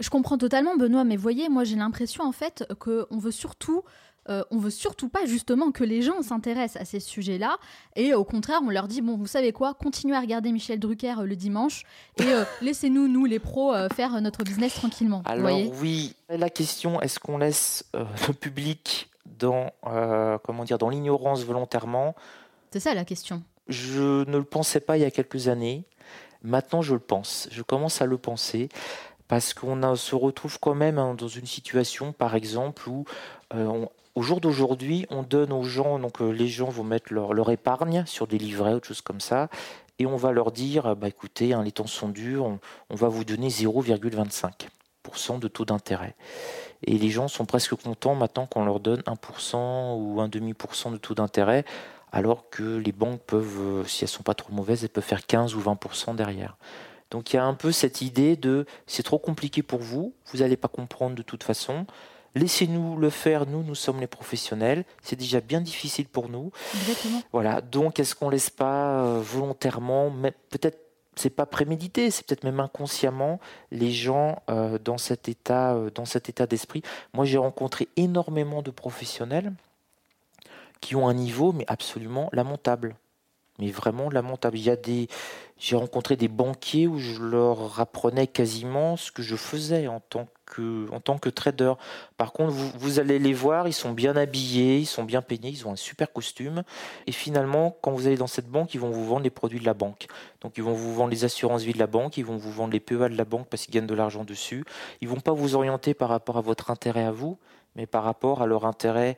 [0.00, 3.84] Je comprends totalement, Benoît, mais voyez, moi j'ai l'impression en fait qu'on veut surtout
[4.28, 7.58] euh, on veut surtout pas justement que les gens s'intéressent à ces sujets-là
[7.96, 11.16] et au contraire on leur dit bon vous savez quoi continuez à regarder Michel Drucker
[11.18, 11.84] euh, le dimanche
[12.18, 12.24] et
[12.62, 15.22] laissez-nous nous les pros faire notre business tranquillement.
[15.24, 19.08] Alors oui la question est-ce qu'on laisse le public
[19.38, 22.14] dans, euh, comment dire, dans l'ignorance volontairement?
[22.70, 23.42] C'est ça la question.
[23.68, 25.84] Je ne le pensais pas il y a quelques années.
[26.42, 27.48] Maintenant, je le pense.
[27.50, 28.68] Je commence à le penser
[29.28, 33.04] parce qu'on se retrouve quand même hein, dans une situation, par exemple, où
[33.54, 37.50] euh, au jour d'aujourd'hui, on donne aux gens, donc euh, les gens vont mettre leur,
[37.50, 39.48] épargne sur des livrets, autre chose comme ça,
[39.98, 42.58] et on va leur dire, bah écoutez, hein, les temps sont durs,
[42.90, 46.14] on, va vous donner 0,25% de taux d'intérêt.
[46.86, 50.96] Et les gens sont presque contents maintenant qu'on leur donne 1% ou un demi de
[50.96, 51.64] taux d'intérêt,
[52.12, 55.26] alors que les banques peuvent, euh, si elles sont pas trop mauvaises, elles peuvent faire
[55.26, 56.56] 15 ou 20% derrière.
[57.10, 60.38] Donc il y a un peu cette idée de c'est trop compliqué pour vous, vous
[60.38, 61.86] n'allez pas comprendre de toute façon.
[62.34, 64.84] Laissez-nous le faire, nous, nous sommes les professionnels.
[65.02, 66.50] C'est déjà bien difficile pour nous.
[66.74, 67.22] Exactement.
[67.32, 67.60] Voilà.
[67.60, 70.12] Donc, est-ce qu'on laisse pas euh, volontairement,
[70.50, 70.78] peut-être
[71.16, 73.38] c'est pas prémédité, c'est peut-être même inconsciemment
[73.70, 76.82] les gens euh, dans cet état, euh, dans cet état d'esprit?
[77.12, 79.52] Moi, j'ai rencontré énormément de professionnels
[80.80, 82.96] qui ont un niveau mais absolument lamentable,
[83.58, 84.58] mais vraiment lamentable.
[84.58, 85.08] Il y
[85.56, 90.26] j'ai rencontré des banquiers où je leur apprenais quasiment ce que je faisais en tant
[90.46, 91.74] que trader.
[92.16, 95.66] Par contre, vous, allez les voir, ils sont bien habillés, ils sont bien peignés, ils
[95.66, 96.64] ont un super costume.
[97.06, 99.64] Et finalement, quand vous allez dans cette banque, ils vont vous vendre les produits de
[99.64, 100.06] la banque.
[100.40, 102.72] Donc, ils vont vous vendre les assurances vie de la banque, ils vont vous vendre
[102.72, 104.64] les PEA de la banque parce qu'ils gagnent de l'argent dessus.
[105.00, 107.38] Ils vont pas vous orienter par rapport à votre intérêt à vous,
[107.76, 109.16] mais par rapport à leur intérêt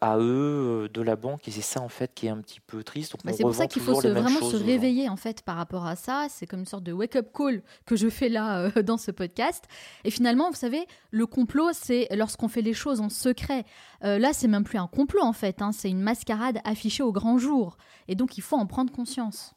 [0.00, 2.60] à eux euh, de la banque et c'est ça en fait qui est un petit
[2.60, 3.14] peu triste.
[3.24, 6.26] Bah, c'est pour ça qu'il faut vraiment se réveiller en fait par rapport à ça.
[6.28, 9.64] C'est comme une sorte de wake-up call que je fais là euh, dans ce podcast.
[10.04, 13.64] Et finalement, vous savez, le complot, c'est lorsqu'on fait les choses en secret.
[14.02, 15.62] là, c'est même plus un complot en fait.
[15.62, 15.72] Hein.
[15.72, 17.76] c'est une mascarade affichée au grand jour.
[18.08, 19.54] Et donc, il faut en prendre conscience.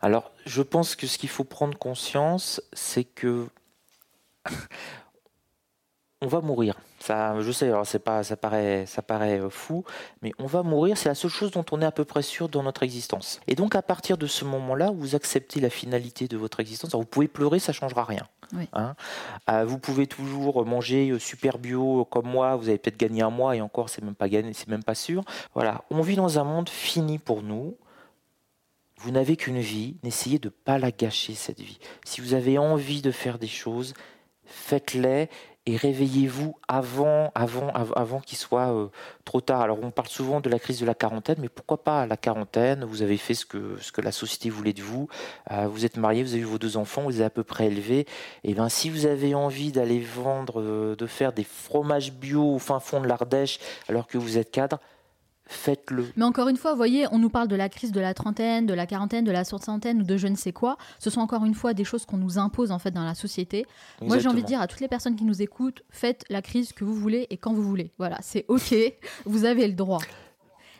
[0.00, 3.48] Alors, je pense que ce qu'il faut prendre conscience, c'est que
[6.24, 6.74] on va mourir.
[7.00, 9.84] Ça, je sais, c'est pas, ça paraît, ça paraît euh, fou,
[10.22, 10.96] mais on va mourir.
[10.96, 13.40] C'est la seule chose dont on est à peu près sûr dans notre existence.
[13.46, 16.94] Et donc, à partir de ce moment-là, vous acceptez la finalité de votre existence.
[16.94, 18.26] vous pouvez pleurer, ça changera rien.
[18.72, 18.94] Hein.
[19.50, 22.56] Euh, vous pouvez toujours manger euh, super bio comme moi.
[22.56, 24.94] Vous avez peut-être gagné un mois et encore, c'est même pas gagné, c'est même pas
[24.94, 25.24] sûr.
[25.52, 27.76] Voilà, on vit dans un monde fini pour nous.
[28.96, 29.96] Vous n'avez qu'une vie.
[30.02, 31.78] N'essayez de pas la gâcher cette vie.
[32.06, 33.92] Si vous avez envie de faire des choses,
[34.46, 35.28] faites-les
[35.66, 38.88] et réveillez-vous avant, avant, avant qu'il soit euh,
[39.24, 39.62] trop tard.
[39.62, 42.84] Alors on parle souvent de la crise de la quarantaine, mais pourquoi pas la quarantaine?
[42.84, 45.08] Vous avez fait ce que, ce que la société voulait de vous,
[45.50, 47.44] euh, vous êtes marié, vous avez eu vos deux enfants, vous les avez à peu
[47.44, 48.00] près élevés.
[48.00, 52.54] Et eh bien si vous avez envie d'aller vendre, euh, de faire des fromages bio
[52.54, 53.58] au fin fond de l'Ardèche
[53.88, 54.78] alors que vous êtes cadre,
[55.46, 56.06] faites-le.
[56.16, 58.66] Mais encore une fois, vous voyez, on nous parle de la crise de la trentaine,
[58.66, 60.76] de la quarantaine, de la soixantaine ou de je ne sais quoi.
[60.98, 63.66] Ce sont encore une fois des choses qu'on nous impose en fait dans la société.
[64.00, 66.72] Moi, j'ai envie de dire à toutes les personnes qui nous écoutent, faites la crise
[66.72, 67.92] que vous voulez et quand vous voulez.
[67.98, 68.74] Voilà, c'est ok,
[69.24, 70.00] vous avez le droit.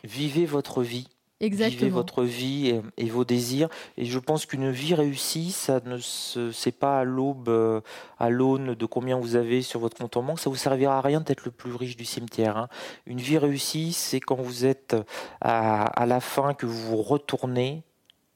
[0.03, 1.07] Vivez votre vie.
[1.45, 1.79] Exactement.
[1.79, 3.69] Vivez votre vie et, et vos désirs.
[3.97, 7.81] Et je pense qu'une vie réussie, ça ne c'est pas à l'aube, euh,
[8.19, 10.39] à l'aune de combien vous avez sur votre compte en banque.
[10.39, 12.57] Ça vous servira à rien d'être le plus riche du cimetière.
[12.57, 12.67] hein.
[13.05, 14.95] Une vie réussie, c'est quand vous êtes
[15.41, 17.83] à, à la fin, que vous vous retournez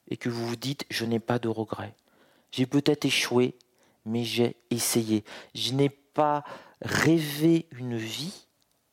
[0.08, 1.94] et que vous vous dites je n'ai pas de regrets.
[2.52, 3.54] J'ai peut-être échoué,
[4.04, 5.24] mais j'ai essayé.
[5.54, 6.42] Je n'ai pas
[6.82, 8.46] rêvé une vie,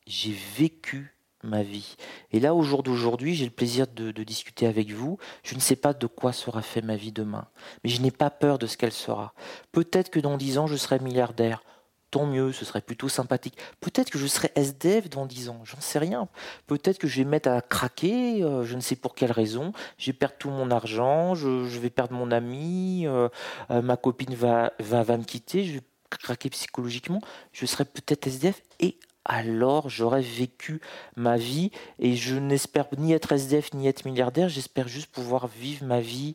[0.06, 1.96] j'ai vécu ma vie.
[2.32, 5.18] Et là, au jour d'aujourd'hui, j'ai le plaisir de, discuter avec vous.
[5.42, 7.46] Je ne sais pas de quoi sera fait ma vie demain,
[7.82, 9.32] mais je n'ai pas peur de ce qu'elle sera.
[9.72, 11.62] Peut-être que dans dix ans, je serai milliardaire.
[12.10, 13.58] Tant mieux, ce serait plutôt sympathique.
[13.80, 16.28] Peut-être que je serai SDF dans dix ans, j'en sais rien.
[16.66, 19.72] Peut-être que je vais me mettre à craquer, euh, je ne sais pour quelle raison.
[19.98, 23.28] Je vais perdre tout mon argent, je, je vais perdre mon ami, euh,
[23.70, 27.20] euh, ma copine va, va, va me quitter, je vais craquer psychologiquement.
[27.52, 28.98] Je serai peut-être SDF et
[29.28, 30.80] alors j'aurais vécu
[31.14, 35.84] ma vie et je n'espère ni être SDF ni être milliardaire, j'espère juste pouvoir vivre
[35.84, 36.34] ma vie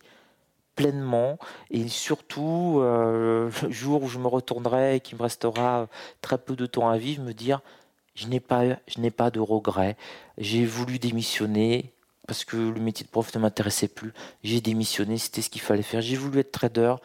[0.76, 1.38] pleinement
[1.72, 5.88] et surtout euh, le jour où je me retournerai et qu'il me restera
[6.22, 7.62] très peu de temps à vivre, me dire
[8.16, 9.98] je n'ai pas, je n'ai pas de regrets,
[10.38, 11.91] j'ai voulu démissionner
[12.28, 14.14] parce que le métier de prof ne m'intéressait plus,
[14.44, 16.96] j'ai démissionné, c'était ce qu'il fallait faire, j'ai voulu être trader,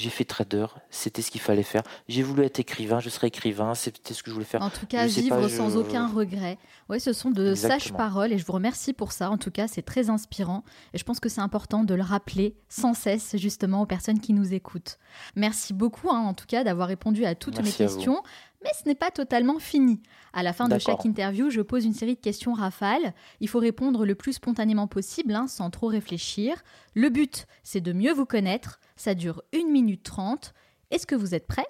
[0.00, 1.82] j'ai fait trader, c'était ce qu'il fallait faire.
[2.08, 4.62] J'ai voulu être écrivain, je serai écrivain, c'était ce que je voulais faire.
[4.62, 6.58] En tout cas, Je vivre pas, sans je- aucun regret.
[6.88, 7.78] Oui, ce sont de Exactement.
[7.80, 9.30] sages paroles et je vous remercie pour ça.
[9.30, 12.54] En tout cas, c'est très inspirant et je pense que c'est important de le rappeler
[12.68, 14.98] sans cesse justement aux personnes qui nous écoutent.
[15.36, 18.22] Merci beaucoup hein, en tout cas d'avoir répondu à toutes Merci mes vous.
[18.62, 20.02] Mais ce n'est pas totalement fini.
[20.32, 23.14] À la fin de chaque interview, je pose une série de questions rafales.
[23.40, 26.62] Il faut répondre le plus spontanément possible, hein, sans trop réfléchir.
[26.94, 28.78] Le but, c'est de mieux vous connaître.
[28.96, 30.52] Ça dure 1 minute 30.
[30.90, 31.66] Est-ce que vous êtes prêts?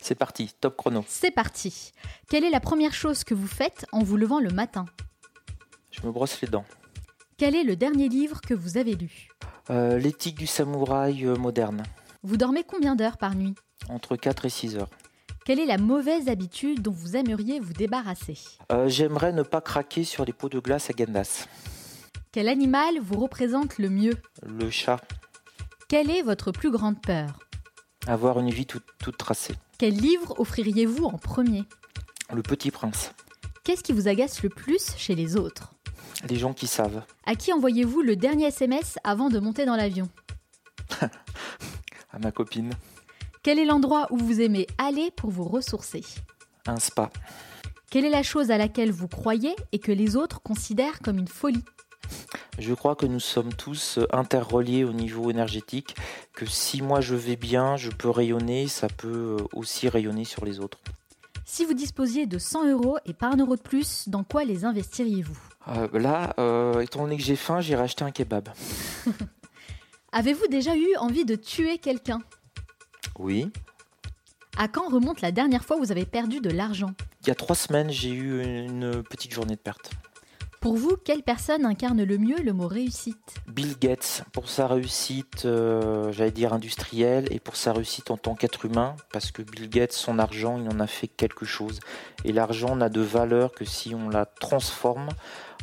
[0.00, 1.04] C'est parti, top chrono.
[1.08, 1.92] C'est parti.
[2.28, 4.84] Quelle est la première chose que vous faites en vous levant le matin?
[5.90, 6.64] Je me brosse les dents.
[7.36, 9.28] Quel est le dernier livre que vous avez lu?
[9.70, 11.82] Euh, L'éthique du samouraï euh, moderne,
[12.22, 13.54] Vous dormez combien d'heures par nuit?
[13.88, 14.90] Entre 4 et 6 heures.
[15.48, 18.36] Quelle est la mauvaise habitude dont vous aimeriez vous débarrasser
[18.70, 21.46] Euh, J'aimerais ne pas craquer sur les pots de glace à Gandas.
[22.32, 24.12] Quel animal vous représente le mieux
[24.46, 25.00] Le chat,
[25.88, 27.30] Quelle est votre plus grande peur
[28.06, 29.54] avoir une vie toute, toute tracée.
[29.78, 31.64] Quel livre offririez-vous en premier
[32.30, 33.14] Le petit prince,
[33.64, 35.72] Qu'est-ce qui vous agace le plus chez les autres
[36.28, 37.04] les gens qui savent.
[37.24, 40.10] À qui envoyez-vous le dernier SMS avant de monter dans l'avion
[41.00, 42.74] À ma copine,
[43.42, 46.02] Quel est l'endroit où vous aimez aller pour vous ressourcer
[46.66, 47.10] un spa.
[47.90, 51.28] Quelle est la chose à laquelle vous croyez et que les autres considèrent comme une
[51.28, 51.64] folie
[52.58, 55.96] Je crois que nous sommes tous euh, interreliés au niveau énergétique,
[56.34, 60.44] que si moi je vais bien, je peux rayonner, ça peut euh, aussi rayonner sur
[60.44, 60.78] les autres.
[61.46, 64.66] Si vous disposiez de 100 euros et pas un euro de plus, dans quoi les
[64.66, 68.50] investiriez-vous Euh, là, euh, étant donné que j'ai faim, j'irai acheter un kebab.
[70.12, 72.20] Avez-vous déjà eu envie de tuer quelqu'un
[73.18, 73.50] Oui.
[74.56, 76.92] À quand remonte la dernière fois où vous avez perdu de l'argent?
[77.22, 79.90] Il y a trois semaines, j'ai eu une petite journée de perte.
[80.60, 83.36] Pour vous, quelle personne incarne le mieux le mot réussite?
[83.46, 88.34] Bill Gates, pour sa réussite, euh, j'allais dire industrielle, et pour sa réussite en tant
[88.34, 91.78] qu'être humain, parce que Bill Gates, son argent, il en a fait quelque chose.
[92.24, 95.08] Et l'argent n'a de valeur que si on la transforme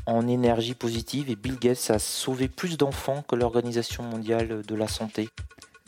[0.05, 1.29] en énergie positive.
[1.29, 5.29] Et Bill Gates a sauvé plus d'enfants que l'Organisation mondiale de la santé.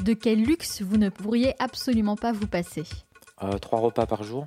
[0.04, 2.84] De quel luxe vous ne pourriez absolument pas vous passer
[3.44, 4.46] Euh, trois repas par jour.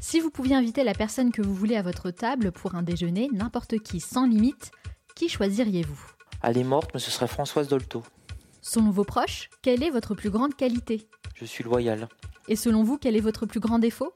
[0.00, 3.28] Si vous pouviez inviter la personne que vous voulez à votre table pour un déjeuner,
[3.32, 4.70] n'importe qui, sans limite,
[5.16, 5.98] qui choisiriez-vous
[6.42, 8.02] Elle est morte, mais ce serait Françoise Dolto.
[8.60, 12.08] Selon vos proches, quelle est votre plus grande qualité Je suis loyal.
[12.48, 14.12] Et selon vous, quel est votre plus grand défaut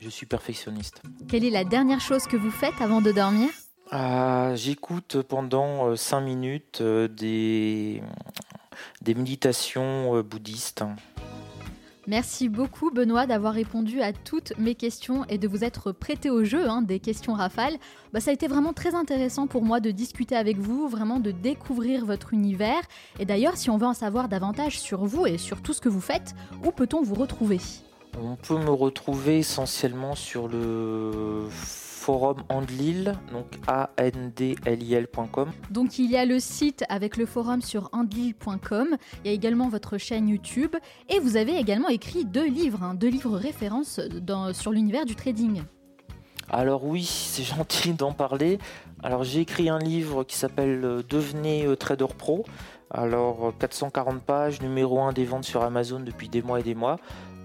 [0.00, 1.02] Je suis perfectionniste.
[1.28, 3.50] Quelle est la dernière chose que vous faites avant de dormir
[3.90, 8.02] Ah, J'écoute pendant 5 minutes euh, des,
[9.02, 10.84] des méditations euh, bouddhistes.
[12.06, 16.44] Merci beaucoup Benoît d'avoir répondu à toutes mes questions et de vous être prêté au
[16.44, 17.76] jeu hein, des questions rafales.
[18.12, 21.30] Bah, ça a été vraiment très intéressant pour moi de discuter avec vous, vraiment de
[21.30, 22.80] découvrir votre univers.
[23.18, 25.88] Et d'ailleurs, si on veut en savoir davantage sur vous et sur tout ce que
[25.88, 27.58] vous faites, où peut-on vous retrouver?
[28.18, 31.44] On peut me retrouver essentiellement sur le
[32.00, 35.50] forum Andlil, donc andlil.com.
[35.70, 39.68] Donc il y a le site avec le forum sur andlil.com, il y a également
[39.68, 40.74] votre chaîne YouTube
[41.10, 45.14] et vous avez également écrit deux livres, hein, deux livres références dans- sur l'univers du
[45.14, 45.62] trading.
[46.48, 48.58] Alors oui, c'est gentil d'en parler.
[49.02, 52.44] Alors j'ai écrit un livre qui s'appelle euh, Devenez euh, trader pro.
[52.90, 56.74] Alors euh, 440 pages, numéro 1 des ventes sur Amazon depuis des mois et des
[56.74, 56.96] mois.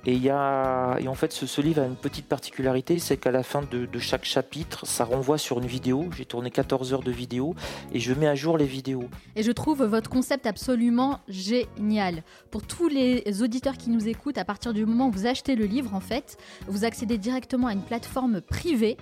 [0.05, 3.43] Et, y a, et en fait, ce, livre a une petite particularité, c'est qu'à la
[3.43, 6.09] fin de, chaque chapitre, ça renvoie sur une vidéo.
[6.15, 7.55] J'ai tourné 14 heures de vidéo
[7.91, 9.05] et je mets à jour les vidéos.
[9.35, 12.23] Et je trouve votre concept absolument génial.
[12.51, 15.65] Pour tous les auditeurs qui nous écoutent, à partir du moment où vous achetez le
[15.65, 16.37] livre, en fait,
[16.67, 18.97] vous accédez directement à une plateforme privée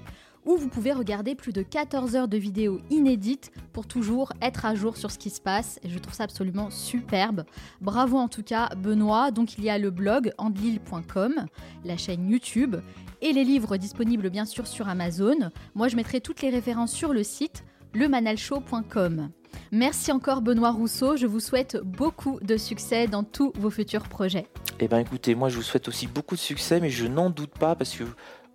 [0.45, 4.75] où vous pouvez regarder plus de 14 heures de vidéos inédites pour toujours être à
[4.75, 5.79] jour sur ce qui se passe.
[5.85, 7.43] Je trouve ça absolument superbe.
[7.81, 9.31] Bravo en tout cas, Benoît.
[9.31, 11.45] Donc il y a le blog andlil.com,
[11.85, 12.75] la chaîne YouTube
[13.21, 15.51] et les livres disponibles bien sûr sur Amazon.
[15.75, 17.63] Moi, je mettrai toutes les références sur le site
[17.93, 19.29] lemanalshow.com.
[19.71, 24.47] Merci encore Benoît Rousseau, je vous souhaite beaucoup de succès dans tous vos futurs projets.
[24.79, 27.51] Eh bien écoutez, moi je vous souhaite aussi beaucoup de succès, mais je n'en doute
[27.51, 28.03] pas parce que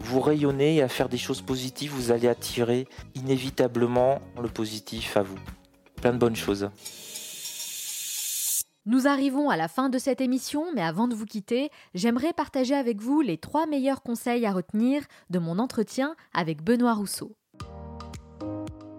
[0.01, 5.23] vous rayonnez et à faire des choses positives, vous allez attirer inévitablement le positif à
[5.23, 5.39] vous.
[5.97, 6.71] Plein de bonnes choses.
[8.87, 12.75] Nous arrivons à la fin de cette émission, mais avant de vous quitter, j'aimerais partager
[12.75, 17.37] avec vous les trois meilleurs conseils à retenir de mon entretien avec Benoît Rousseau.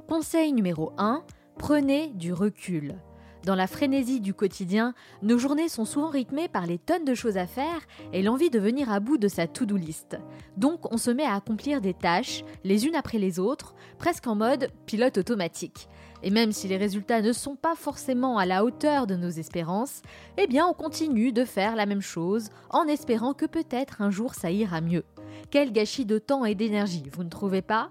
[0.08, 1.24] Conseil numéro 1,
[1.58, 3.00] prenez du recul.
[3.46, 7.38] Dans la frénésie du quotidien, nos journées sont souvent rythmées par les tonnes de choses
[7.38, 7.82] à faire
[8.12, 10.18] et l'envie de venir à bout de sa to-do list.
[10.58, 14.36] Donc on se met à accomplir des tâches, les unes après les autres, presque en
[14.36, 15.88] mode pilote automatique.
[16.22, 20.02] Et même si les résultats ne sont pas forcément à la hauteur de nos espérances,
[20.38, 24.34] eh bien on continue de faire la même chose en espérant que peut-être un jour
[24.34, 25.06] ça ira mieux.
[25.50, 27.90] Quel gâchis de temps et d'énergie, vous ne trouvez pas?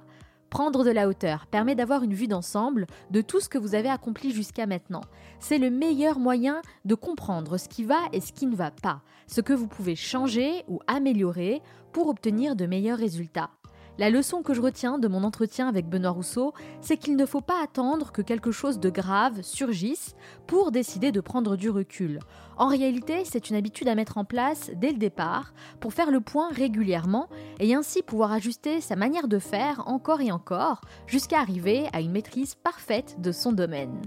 [0.50, 3.90] Prendre de la hauteur permet d'avoir une vue d'ensemble de tout ce que vous avez
[3.90, 5.02] accompli jusqu'à maintenant.
[5.40, 9.02] C'est le meilleur moyen de comprendre ce qui va et ce qui ne va pas,
[9.26, 11.60] ce que vous pouvez changer ou améliorer
[11.92, 13.50] pour obtenir de meilleurs résultats.
[13.98, 17.40] La leçon que je retiens de mon entretien avec Benoît Rousseau, c'est qu'il ne faut
[17.40, 20.14] pas attendre que quelque chose de grave surgisse
[20.46, 22.20] pour décider de prendre du recul.
[22.56, 26.20] En réalité, c'est une habitude à mettre en place dès le départ pour faire le
[26.20, 27.28] point régulièrement
[27.58, 32.12] et ainsi pouvoir ajuster sa manière de faire encore et encore jusqu'à arriver à une
[32.12, 34.00] maîtrise parfaite de son domaine.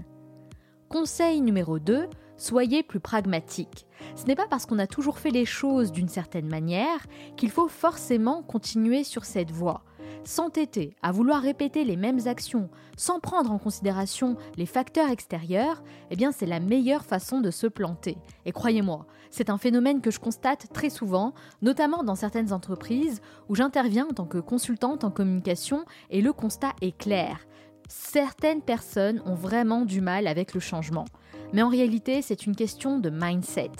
[0.88, 2.08] Conseil numéro 2,
[2.42, 3.86] soyez plus pragmatique.
[4.16, 7.68] Ce n'est pas parce qu'on a toujours fait les choses d'une certaine manière qu'il faut
[7.68, 9.84] forcément continuer sur cette voie.
[10.24, 16.16] S'entêter à vouloir répéter les mêmes actions sans prendre en considération les facteurs extérieurs, eh
[16.16, 18.18] bien c'est la meilleure façon de se planter.
[18.44, 23.54] Et croyez-moi, c'est un phénomène que je constate très souvent, notamment dans certaines entreprises où
[23.54, 27.46] j'interviens en tant que consultante en communication et le constat est clair.
[27.88, 31.04] Certaines personnes ont vraiment du mal avec le changement.
[31.52, 33.70] Mais en réalité, c'est une question de mindset.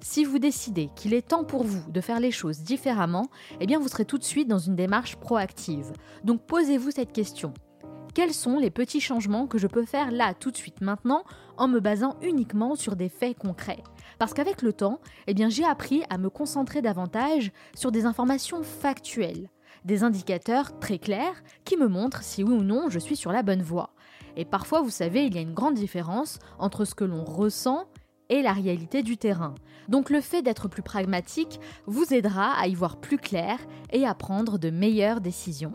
[0.00, 3.26] Si vous décidez qu'il est temps pour vous de faire les choses différemment,
[3.60, 5.92] eh bien vous serez tout de suite dans une démarche proactive.
[6.22, 7.52] Donc posez-vous cette question.
[8.14, 11.24] Quels sont les petits changements que je peux faire là tout de suite maintenant
[11.56, 13.82] en me basant uniquement sur des faits concrets?
[14.18, 18.62] Parce qu'avec le temps, eh bien j'ai appris à me concentrer davantage sur des informations
[18.62, 19.50] factuelles,
[19.84, 23.42] des indicateurs très clairs qui me montrent si oui ou non je suis sur la
[23.42, 23.90] bonne voie.
[24.36, 27.86] Et parfois, vous savez, il y a une grande différence entre ce que l'on ressent
[28.28, 29.54] et la réalité du terrain.
[29.88, 33.58] Donc le fait d'être plus pragmatique vous aidera à y voir plus clair
[33.92, 35.72] et à prendre de meilleures décisions.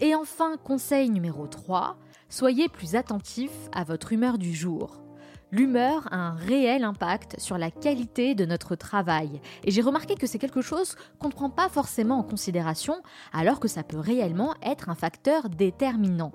[0.00, 1.96] Et enfin, conseil numéro 3,
[2.28, 5.02] soyez plus attentif à votre humeur du jour.
[5.50, 9.40] L'humeur a un réel impact sur la qualité de notre travail.
[9.64, 13.02] Et j'ai remarqué que c'est quelque chose qu'on ne prend pas forcément en considération,
[13.34, 16.32] alors que ça peut réellement être un facteur déterminant.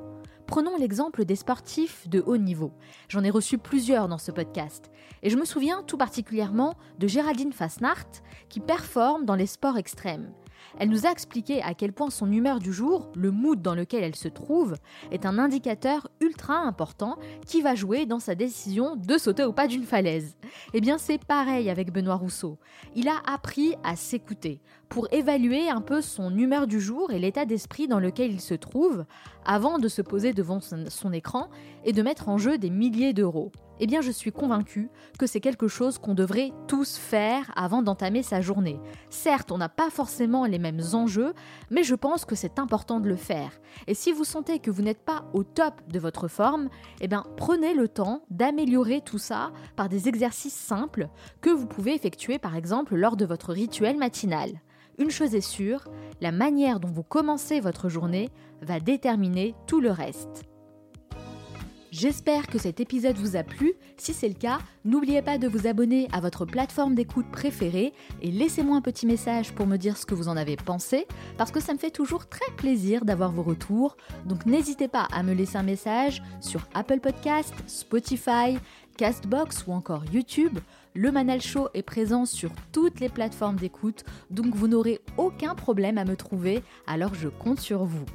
[0.48, 2.72] Prenons l'exemple des sportifs de haut niveau.
[3.10, 4.90] J'en ai reçu plusieurs dans ce podcast.
[5.22, 8.08] Et je me souviens tout particulièrement de Géraldine Fasnart,
[8.48, 10.32] qui performe dans les sports extrêmes.
[10.80, 14.04] Elle nous a expliqué à quel point son humeur du jour, le mood dans lequel
[14.04, 14.76] elle se trouve,
[15.12, 19.68] est un indicateur ultra important qui va jouer dans sa décision de sauter au pas
[19.68, 20.36] d'une falaise.
[20.74, 22.58] Eh bien c'est pareil avec Benoît Rousseau.
[22.96, 27.46] Il a appris à s'écouter pour évaluer un peu son humeur du jour et l'état
[27.46, 29.06] d'esprit dans lequel il se trouve
[29.46, 31.50] avant de se poser devant son écran
[31.84, 35.40] et de mettre en jeu des milliers d'euros eh bien je suis convaincue que c'est
[35.40, 38.80] quelque chose qu'on devrait tous faire avant d'entamer sa journée.
[39.10, 41.34] Certes, on n'a pas forcément les mêmes enjeux,
[41.70, 43.52] mais je pense que c'est important de le faire.
[43.88, 46.70] Et si vous sentez que vous n'êtes pas au top de votre forme,
[47.02, 51.10] eh bien prenez le temps d'améliorer tout ça par des exercices simples
[51.42, 54.62] que vous pouvez effectuer par exemple lors de votre rituel matinal.
[55.00, 55.88] Une chose est sûre,
[56.22, 58.30] la manière dont vous commencez votre journée
[58.62, 60.46] va déterminer tout le reste.
[61.92, 63.74] J'espère que cet épisode vous a plu.
[63.96, 68.30] Si c'est le cas, n'oubliez pas de vous abonner à votre plateforme d'écoute préférée et
[68.30, 71.08] laissez-moi un petit message pour me dire ce que vous en avez pensé,
[71.38, 73.96] parce que ça me fait toujours très plaisir d'avoir vos retours.
[74.26, 78.58] Donc n'hésitez pas à me laisser un message sur Apple Podcast, Spotify,
[78.98, 80.60] Castbox ou encore YouTube.
[80.94, 85.98] Le Manal Show est présent sur toutes les plateformes d'écoute, donc vous n'aurez aucun problème
[85.98, 88.06] à me trouver, alors je compte sur vous.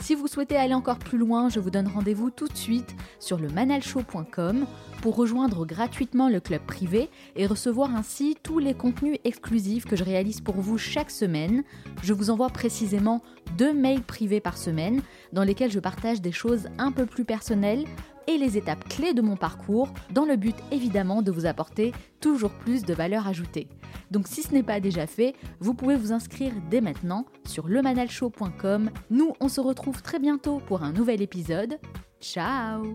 [0.00, 3.38] Si vous souhaitez aller encore plus loin, je vous donne rendez-vous tout de suite sur
[3.38, 4.66] le manalshow.com
[5.02, 10.04] pour rejoindre gratuitement le club privé et recevoir ainsi tous les contenus exclusifs que je
[10.04, 11.64] réalise pour vous chaque semaine.
[12.02, 13.22] Je vous envoie précisément
[13.58, 15.02] deux mails privés par semaine
[15.34, 17.84] dans lesquels je partage des choses un peu plus personnelles
[18.26, 22.52] et les étapes clés de mon parcours dans le but évidemment de vous apporter toujours
[22.52, 23.68] plus de valeur ajoutée.
[24.10, 28.90] Donc si ce n'est pas déjà fait, vous pouvez vous inscrire dès maintenant sur lemanalshow.com.
[29.10, 31.78] Nous, on se retrouve très bientôt pour un nouvel épisode.
[32.20, 32.94] Ciao